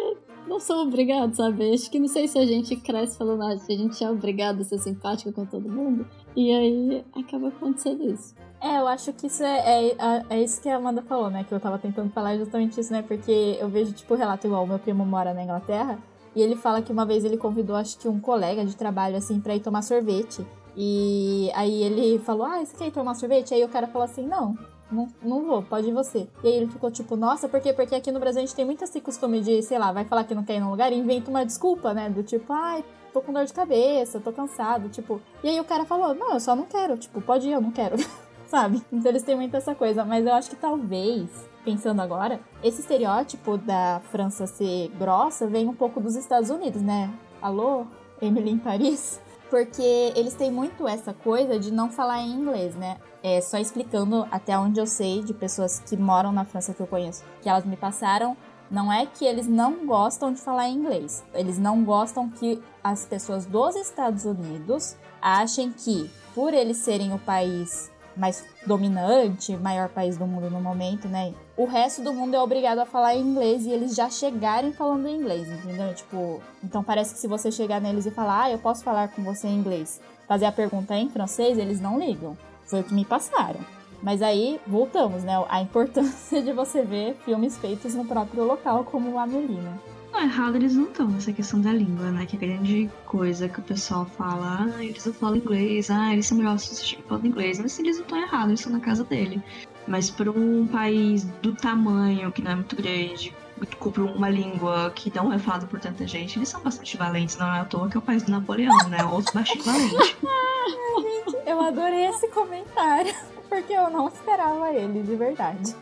[0.48, 1.72] não são obrigados, sabe?
[1.72, 4.60] Acho que não sei se a gente cresce falando, ah, se a gente é obrigado
[4.60, 6.06] a ser simpático com todo mundo.
[6.36, 8.34] E aí acaba acontecendo isso.
[8.60, 11.44] É, eu acho que isso é, é, é, isso que a Amanda falou, né?
[11.44, 13.02] Que eu tava tentando falar justamente isso, né?
[13.02, 15.98] Porque eu vejo, tipo, relato igual, meu primo mora na Inglaterra,
[16.36, 19.40] e ele fala que uma vez ele convidou, acho que um colega de trabalho, assim,
[19.40, 20.46] pra ir tomar sorvete.
[20.76, 23.54] E aí ele falou, ah, você quer ir tomar sorvete?
[23.54, 24.56] Aí o cara falou assim, não,
[24.90, 26.28] não, não vou, pode ir você.
[26.44, 27.72] E aí ele ficou tipo, nossa, por quê?
[27.72, 30.24] Porque aqui no Brasil a gente tem muito esse costume de, sei lá, vai falar
[30.24, 32.08] que não quer ir num lugar e inventa uma desculpa, né?
[32.08, 35.20] Do tipo, ai, tô com dor de cabeça, tô cansado, tipo.
[35.42, 37.70] E aí o cara falou, não, eu só não quero, tipo, pode ir, eu não
[37.70, 37.96] quero.
[38.50, 38.82] sabe?
[38.92, 41.30] Então eles têm muito essa coisa, mas eu acho que talvez,
[41.64, 47.10] pensando agora, esse estereótipo da França ser grossa vem um pouco dos Estados Unidos, né?
[47.40, 47.86] Alô,
[48.20, 49.20] Emily em Paris?
[49.48, 52.98] Porque eles têm muito essa coisa de não falar em inglês, né?
[53.22, 56.86] É, só explicando até onde eu sei de pessoas que moram na França que eu
[56.86, 58.36] conheço, que elas me passaram,
[58.70, 61.24] não é que eles não gostam de falar inglês.
[61.34, 67.18] Eles não gostam que as pessoas dos Estados Unidos achem que, por eles serem o
[67.18, 71.34] país mais dominante, maior país do mundo no momento, né?
[71.56, 75.48] O resto do mundo é obrigado a falar inglês e eles já chegarem falando inglês,
[75.48, 75.94] entendeu?
[75.94, 79.22] Tipo, então parece que se você chegar neles e falar, ah, eu posso falar com
[79.22, 82.36] você em inglês, fazer a pergunta em francês, eles não ligam.
[82.64, 83.60] Foi o que me passaram.
[84.02, 85.34] Mas aí, voltamos, né?
[85.48, 89.78] A importância de você ver filmes feitos no próprio local, como a Melina.
[90.12, 92.26] Não, errado eles não estão nessa questão da língua, né?
[92.26, 96.26] Que é grande coisa que o pessoal fala, ah, eles não falam inglês, ah, eles
[96.26, 97.58] são melhores se falando inglês.
[97.58, 99.42] Mas eles não estão errados, eles estão na casa dele.
[99.86, 103.34] Mas para um país do tamanho, que não é muito grande,
[103.78, 107.46] com uma língua que não é falada por tanta gente, eles são bastante valentes, não
[107.46, 109.04] é à toa que é o país do Napoleão, né?
[109.04, 110.16] Outro bastante valente.
[111.46, 113.14] eu adorei esse comentário,
[113.48, 115.74] porque eu não esperava ele, de verdade.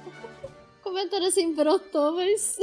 [0.81, 2.57] O comentário assim brotou, mas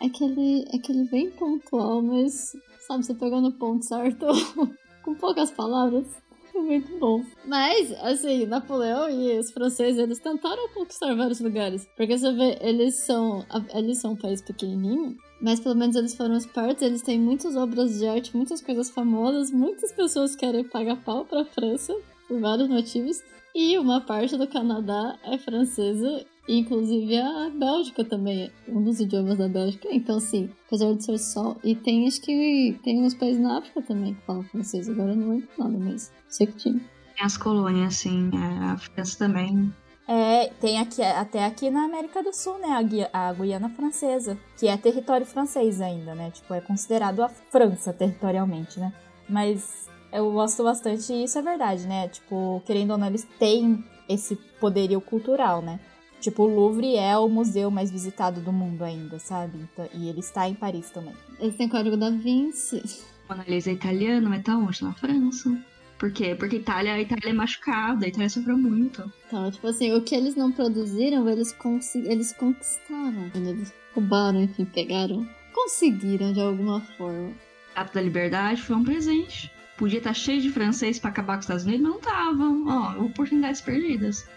[0.00, 2.52] aquele, aquele bem pontual, mas
[2.86, 4.26] sabe, você pegou no ponto certo,
[5.04, 6.06] com poucas palavras.
[6.52, 7.22] Foi muito bom.
[7.44, 11.86] Mas, assim, Napoleão e os franceses, eles tentaram conquistar vários lugares.
[11.96, 13.44] Porque você vê, eles são,
[13.74, 17.98] eles são um país pequenininho, mas pelo menos eles foram espertos, eles têm muitas obras
[17.98, 21.94] de arte, muitas coisas famosas, muitas pessoas querem pagar pau pra França,
[22.26, 23.22] por vários motivos.
[23.54, 29.48] E uma parte do Canadá é francesa Inclusive a Bélgica também, um dos idiomas da
[29.48, 29.88] Bélgica.
[29.92, 31.54] Então, assim, apesar de ser só.
[31.62, 34.88] E tem, acho que tem uns países na África também que falam francês.
[34.88, 36.80] Agora eu não lembro nada, mas sei que tinha.
[37.14, 39.70] Tem as colônias, assim, é, a França também.
[40.10, 44.38] É, tem aqui, até aqui na América do Sul, né, a, Guia, a Guiana Francesa,
[44.56, 48.90] que é território francês ainda, né, tipo, é considerado a França territorialmente, né,
[49.28, 53.84] mas eu gosto bastante e isso é verdade, né, tipo, querendo ou não, eles têm
[54.08, 55.78] esse poderio cultural, né,
[56.20, 59.58] Tipo, o Louvre é o museu mais visitado do mundo ainda, sabe?
[59.72, 61.14] Então, e ele está em Paris também.
[61.38, 62.82] Eles têm Código da Vinci.
[63.28, 64.82] Mona Lisa é italiana, mas tá onde?
[64.82, 65.56] Na França.
[65.98, 66.34] Por quê?
[66.34, 69.12] Porque a Itália, a Itália é machucada, a Itália sofreu muito.
[69.26, 71.54] Então, tipo assim, o que eles não produziram, eles,
[71.94, 73.30] eles conquistaram.
[73.34, 75.28] Eles roubaram, enfim, pegaram.
[75.52, 77.32] Conseguiram de alguma forma.
[77.74, 79.50] A da Liberdade foi um presente.
[79.76, 82.44] Podia estar cheio de francês para acabar com os Estados Unidos, mas não tava.
[82.44, 84.28] Ó, oportunidades perdidas.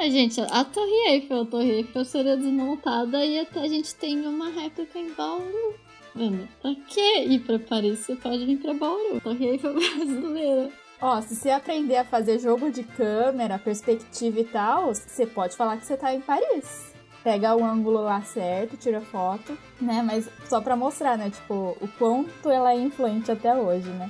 [0.00, 4.24] É, gente, a Torre Eiffel, a Torre Eiffel seria desmontada e até a gente tem
[4.28, 5.74] uma réplica em Bauru.
[6.14, 7.98] Mano, pra que ir pra Paris?
[7.98, 9.20] Você pode vir pra Bauru.
[9.20, 10.70] Torre Eiffel brasileira.
[11.00, 15.76] Ó, se você aprender a fazer jogo de câmera, perspectiva e tal, você pode falar
[15.76, 16.92] que você tá em Paris.
[17.24, 20.00] Pega o ângulo lá certo, tira foto, né?
[20.00, 21.28] Mas só pra mostrar, né?
[21.28, 24.08] Tipo, o quanto ela é influente até hoje, né?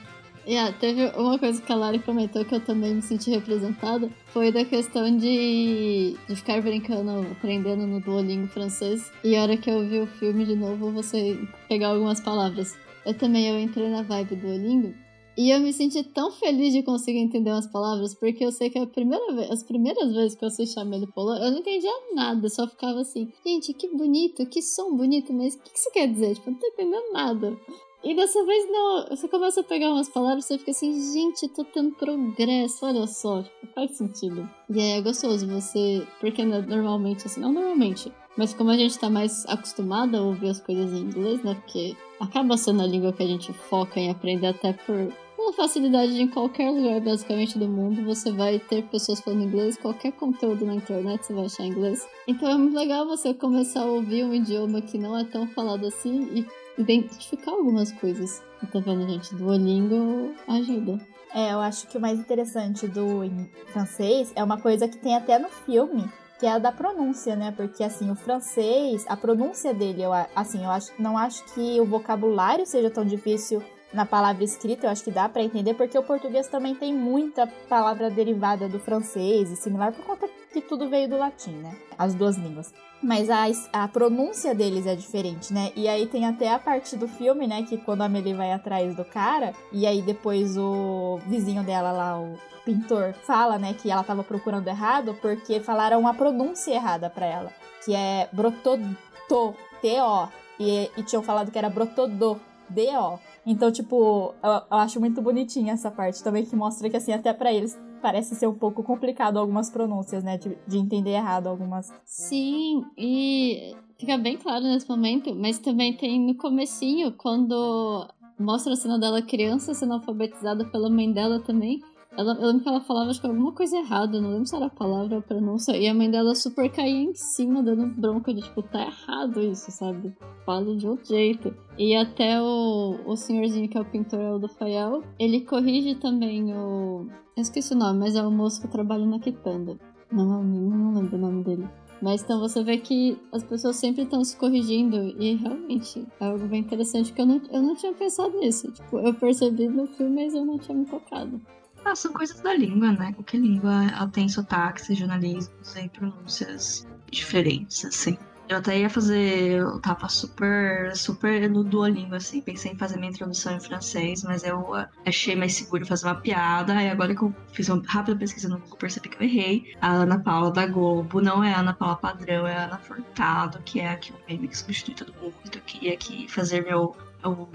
[0.48, 4.50] Yeah, teve uma coisa que a Lari comentou que eu também me senti representada, foi
[4.50, 9.86] da questão de, de ficar brincando, aprendendo no Duolingo francês, e a hora que eu
[9.86, 11.38] vi o filme de novo, você
[11.68, 12.78] pegar algumas palavras.
[13.04, 14.94] Eu também, eu entrei na vibe do Duolingo,
[15.36, 18.78] e eu me senti tão feliz de conseguir entender umas palavras, porque eu sei que
[18.78, 21.92] a primeira vez, as primeiras vezes que eu assisti a Amélie Poulain, eu não entendia
[22.14, 26.08] nada, só ficava assim, gente, que bonito, que som bonito, mas o que isso quer
[26.08, 26.36] dizer?
[26.36, 27.54] Tipo, não tô entendendo nada.
[28.02, 31.48] E dessa vez não, você começa a pegar umas palavras e você fica assim, gente,
[31.48, 33.44] tô tendo progresso, olha só,
[33.74, 34.48] faz sentido.
[34.70, 39.44] E é gostoso você, porque normalmente, assim, não normalmente, mas como a gente tá mais
[39.46, 43.26] acostumado a ouvir as coisas em inglês, né, porque acaba sendo a língua que a
[43.26, 48.04] gente foca em aprender até por uma facilidade de em qualquer lugar, basicamente, do mundo,
[48.04, 52.06] você vai ter pessoas falando inglês, qualquer conteúdo na internet você vai achar inglês.
[52.26, 55.86] Então é muito legal você começar a ouvir um idioma que não é tão falado
[55.86, 56.46] assim e
[56.78, 58.42] identificar algumas coisas.
[58.72, 59.34] Tá vendo, gente?
[59.34, 60.98] Duolingo ajuda.
[61.34, 63.20] É, eu acho que o mais interessante do
[63.66, 66.08] francês é uma coisa que tem até no filme,
[66.40, 67.52] que é a da pronúncia, né?
[67.54, 71.84] Porque assim, o francês, a pronúncia dele, eu assim, eu acho, não acho que o
[71.84, 73.62] vocabulário seja tão difícil
[73.92, 77.46] na palavra escrita, eu acho que dá para entender, porque o português também tem muita
[77.68, 81.76] palavra derivada do francês e similar por conta que tudo veio do latim, né?
[81.96, 82.72] As duas línguas.
[83.02, 85.70] Mas a, a pronúncia deles é diferente, né?
[85.76, 87.62] E aí tem até a parte do filme, né?
[87.62, 92.18] Que quando a Amelie vai atrás do cara, e aí depois o vizinho dela lá,
[92.18, 93.74] o pintor, fala, né?
[93.74, 97.52] Que ela tava procurando errado porque falaram uma pronúncia errada para ela.
[97.84, 100.28] Que é brotodô, T-O.
[100.58, 102.36] E, e tinham falado que era brotodô,
[102.68, 103.18] D-O.
[103.46, 107.32] Então, tipo, eu, eu, acho muito bonitinha essa parte também, que mostra que, assim, até
[107.32, 110.38] para eles parece ser um pouco complicado algumas pronúncias, né?
[110.38, 111.92] De, de entender errado algumas.
[112.04, 118.06] Sim, e fica bem claro nesse momento, mas também tem no comecinho, quando
[118.38, 121.82] mostra a cena dela criança sendo alfabetizada pela mãe dela também.
[122.16, 124.66] Ela, eu lembro que ela falava, acho que alguma coisa errada, não lembro se era
[124.66, 128.34] a palavra ou a pronúncia, e a mãe dela super caía em cima, dando bronca
[128.34, 130.12] de, tipo, tá errado isso, sabe?
[130.44, 131.54] Fala de outro jeito.
[131.78, 135.94] E até o, o senhorzinho que é o pintor, é o do Fael, ele corrige
[135.94, 137.06] também o...
[137.38, 139.78] Eu esqueci o nome, mas é o moço que trabalha na quitanda.
[140.10, 141.68] Não, não lembro o nome dele.
[142.02, 146.48] Mas então você vê que as pessoas sempre estão se corrigindo e realmente é algo
[146.48, 148.72] bem interessante que eu não, eu não tinha pensado nisso.
[148.72, 151.40] Tipo, eu percebi no filme, mas eu não tinha me tocado.
[151.84, 153.12] Ah, são coisas da língua, né?
[153.12, 158.18] Qualquer língua ela tem sotaques, regionalismos e pronúncias diferentes, assim.
[158.48, 163.10] Eu até ia fazer, eu tava super, super no Duolingo, assim, pensei em fazer minha
[163.10, 164.72] introdução em francês, mas eu
[165.04, 168.58] achei mais seguro fazer uma piada, e agora que eu fiz uma rápida pesquisa no
[168.58, 169.74] Google, percebi que eu errei.
[169.82, 173.58] A Ana Paula da Globo não é a Ana Paula padrão, é a Ana Furtado,
[173.66, 175.34] que é aqui o meme que substitui todo mundo.
[175.44, 177.48] Então eu queria aqui fazer meu, o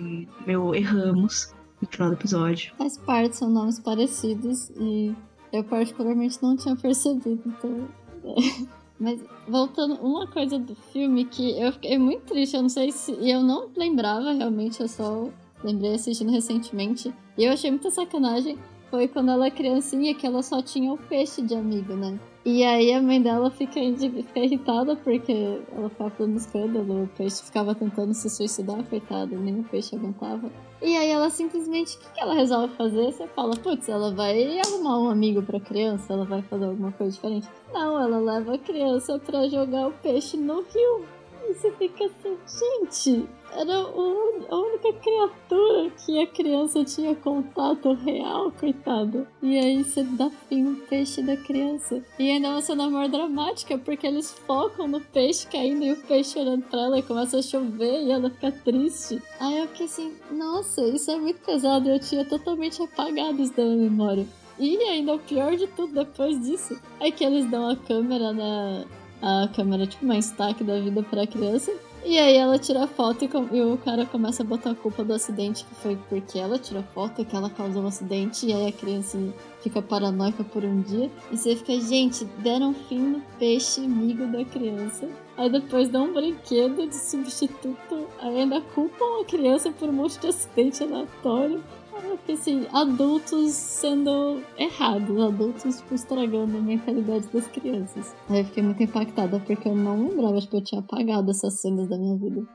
[0.45, 2.71] meu erramos no final do episódio.
[2.77, 5.15] Faz parte, são nomes parecidos e
[5.51, 7.87] eu particularmente não tinha percebido, então.
[9.03, 13.11] Mas voltando, uma coisa do filme que eu fiquei muito triste, eu não sei se.
[13.19, 15.27] E eu não lembrava realmente, eu só
[15.61, 17.13] lembrei assistindo recentemente.
[17.37, 18.57] E eu achei muita sacanagem.
[18.89, 22.17] Foi quando ela é criancinha que ela só tinha o peixe de amigo, né?
[22.45, 27.41] E aí a mãe dela fica, fica irritada porque ela ficava fazendo escândalo, o peixe
[27.41, 30.51] ficava tentando se suicidar, coitado, nem o peixe aguentava.
[30.81, 33.13] E aí ela simplesmente, o que, que ela resolve fazer?
[33.13, 37.13] Você fala, putz, ela vai arrumar um amigo pra criança, ela vai fazer alguma coisa
[37.13, 37.47] diferente.
[37.73, 41.05] Não, ela leva a criança pra jogar o peixe no rio.
[41.47, 49.27] Você fica assim, gente, era a única criatura que a criança tinha contato real, coitado.
[49.41, 52.03] E aí você dá fim no peixe da criança.
[52.17, 55.97] E ainda é uma cena mais dramática, porque eles focam no peixe caindo e o
[55.97, 59.21] peixe olhando pra ela e começa a chover e ela fica triste.
[59.39, 61.89] Aí eu fiquei assim, nossa, isso é muito pesado.
[61.89, 64.27] Eu tinha totalmente apagado isso da minha memória.
[64.59, 68.85] E ainda o pior de tudo depois disso é que eles dão a câmera na.
[69.25, 71.71] A câmera, tipo, mais destaque da vida pra criança.
[72.05, 75.05] E aí ela tira a foto e, e, o cara começa a botar a culpa
[75.05, 78.67] do acidente, que foi porque ela tirou foto, que ela causou um acidente, e aí
[78.67, 79.17] a criança
[79.61, 81.09] fica paranoica por um dia.
[81.31, 85.07] E você fica, gente, deram fim no peixe amigo da criança.
[85.37, 90.19] Aí depois dão um brinquedo de substituto, aí ainda culpam a criança por um monte
[90.19, 91.63] de acidente aleatório.
[92.01, 98.15] Porque assim, adultos sendo errados, adultos tipo, estragando a mentalidade das crianças.
[98.29, 101.59] Aí eu fiquei muito impactada porque eu não lembrava, acho que eu tinha apagado essas
[101.61, 102.47] cenas da minha vida.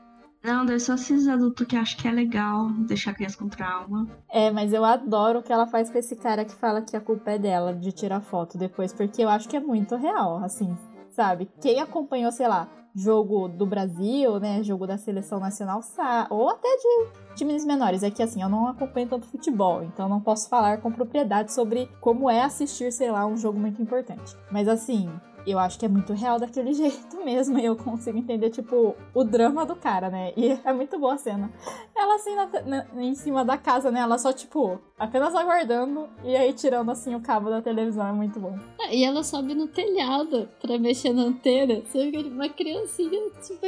[0.43, 4.07] Não, deve só esses adultos que acham que é legal deixar a criança com trauma.
[4.29, 7.01] É, mas eu adoro o que ela faz com esse cara que fala que a
[7.01, 10.77] culpa é dela de tirar foto depois, porque eu acho que é muito real, assim,
[11.09, 11.49] sabe?
[11.59, 12.69] Quem acompanhou, sei lá,
[12.99, 15.81] jogo do Brasil, né, jogo da seleção nacional,
[16.29, 18.03] ou até de times menores.
[18.03, 21.89] É que assim, eu não acompanho tanto futebol, então não posso falar com propriedade sobre
[22.01, 24.35] como é assistir, sei lá, um jogo muito importante.
[24.51, 25.09] Mas assim,
[25.45, 27.59] eu acho que é muito real daquele jeito mesmo.
[27.59, 30.33] E eu consigo entender, tipo, o drama do cara, né?
[30.35, 31.51] E é muito boa a cena.
[31.95, 33.99] Ela assim, na, na, em cima da casa, né?
[33.99, 38.07] Ela só, tipo, apenas aguardando e aí tirando assim o cabo da televisão.
[38.07, 38.57] É muito bom.
[38.79, 41.81] É, e ela sobe no telhado pra mexer na antena.
[41.81, 43.65] Você vê uma criancinha, tipo,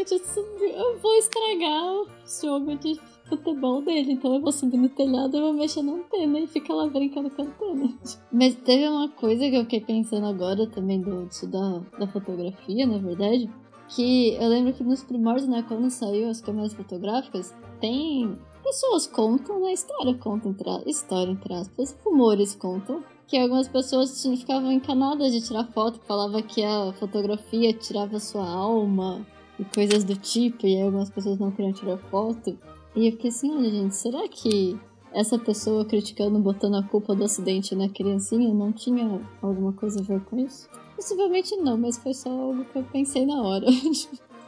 [0.62, 3.00] eu vou estragar o jogo de
[3.38, 4.14] futebol dele.
[4.14, 7.30] Então eu vou subir no telhado, eu vou mexer na antena e fica lá brincando
[7.30, 7.94] com a antena.
[8.32, 12.98] Mas teve uma coisa que eu fiquei pensando agora também do, da, da fotografia, na
[12.98, 13.50] verdade.
[13.90, 19.60] Que eu lembro que nos primórdios, né, quando saiu as câmeras fotográficas, tem pessoas contam
[19.60, 25.40] na história, contam entre, história entre aspas, rumores contam que algumas pessoas ficavam encanadas de
[25.40, 29.26] tirar foto, falava que a fotografia tirava sua alma
[29.58, 32.58] e coisas do tipo, e aí algumas pessoas não queriam tirar foto.
[32.96, 34.78] E eu fiquei assim, olha gente, será que
[35.14, 40.04] essa pessoa criticando, botando a culpa do acidente na criancinha não tinha alguma coisa a
[40.04, 40.70] ver com isso?
[40.96, 43.66] Possivelmente não, mas foi só algo que eu pensei na hora.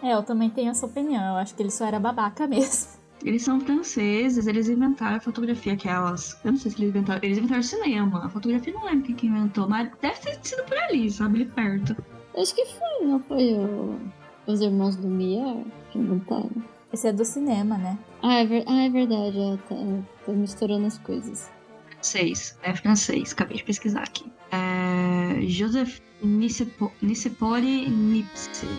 [0.02, 1.24] é, eu também tenho essa opinião.
[1.24, 3.02] Eu acho que ele só era babaca mesmo.
[3.24, 6.38] Eles são franceses, eles inventaram a fotografia, aquelas.
[6.44, 7.22] Eu não sei se eles inventaram.
[7.24, 8.26] Eles inventaram o cinema.
[8.26, 11.42] A fotografia não lembro quem que inventou, mas deve ter sido por ali, sabe?
[11.42, 11.96] Ali perto.
[12.38, 13.98] Acho que foi, não foi o...
[14.46, 16.52] os irmãos do Mia que inventaram.
[16.94, 17.98] Esse é do cinema, né?
[18.22, 18.64] Ah, é, ver...
[18.68, 19.40] ah, é verdade.
[19.40, 19.76] É, tá,
[20.24, 21.50] tô misturando as coisas.
[22.00, 24.32] Seis, é francês, acabei de pesquisar aqui.
[24.52, 25.42] É...
[25.48, 26.92] Joseph Nicepo...
[27.02, 28.70] Nicepori Nipsey.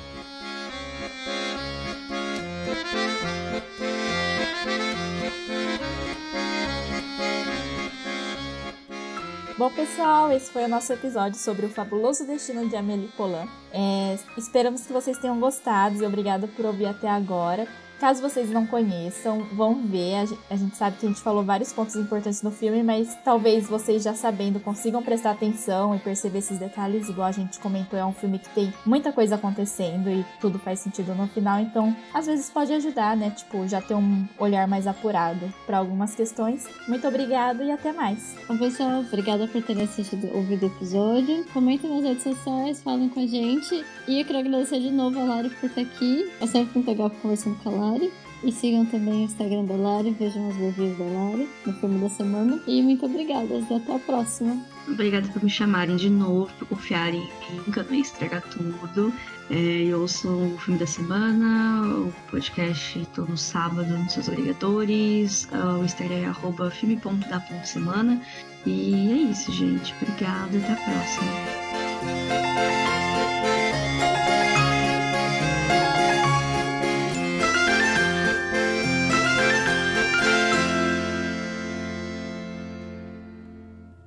[9.58, 13.48] Bom, pessoal, esse foi o nosso episódio sobre o fabuloso destino de Amélie Poulain.
[13.72, 17.66] É, esperamos que vocês tenham gostado e obrigada por ouvir até agora.
[18.00, 20.26] Caso vocês não conheçam, vão ver.
[20.50, 24.02] A gente sabe que a gente falou vários pontos importantes no filme, mas talvez vocês
[24.02, 27.08] já sabendo consigam prestar atenção e perceber esses detalhes.
[27.08, 30.80] Igual a gente comentou, é um filme que tem muita coisa acontecendo e tudo faz
[30.80, 31.60] sentido no final.
[31.60, 33.30] Então, às vezes pode ajudar, né?
[33.30, 36.66] Tipo, já ter um olhar mais apurado para algumas questões.
[36.88, 38.36] Muito obrigada e até mais.
[38.48, 41.44] Bom, pessoal, obrigada por terem assistido, ouvido o episódio.
[41.52, 43.84] Comentem nas redes sociais, falem com a gente.
[44.08, 46.30] E eu quero agradecer de novo a Lari por estar aqui.
[46.40, 47.83] É sempre muito legal conversando com a Lari.
[47.84, 48.12] Lari.
[48.42, 52.10] E sigam também o Instagram da Lari, vejam os reviews da Lari no filme da
[52.10, 52.60] semana.
[52.66, 54.60] E muito obrigada, até a próxima.
[54.86, 59.12] Obrigada por me chamarem de novo, por confiarem em mim, que eu não estragar tudo.
[59.50, 65.84] É, eu ouço o filme da semana, o podcast todo sábado nos seus agregadores, o
[65.84, 68.20] Instagram é arroba filme.da.semana.
[68.66, 69.94] E é isso, gente.
[70.00, 71.32] Obrigada, até a próxima.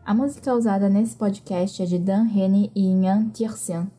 [0.07, 3.91] A música usada nesse podcast é de Dan Henny e Ian Tiersen.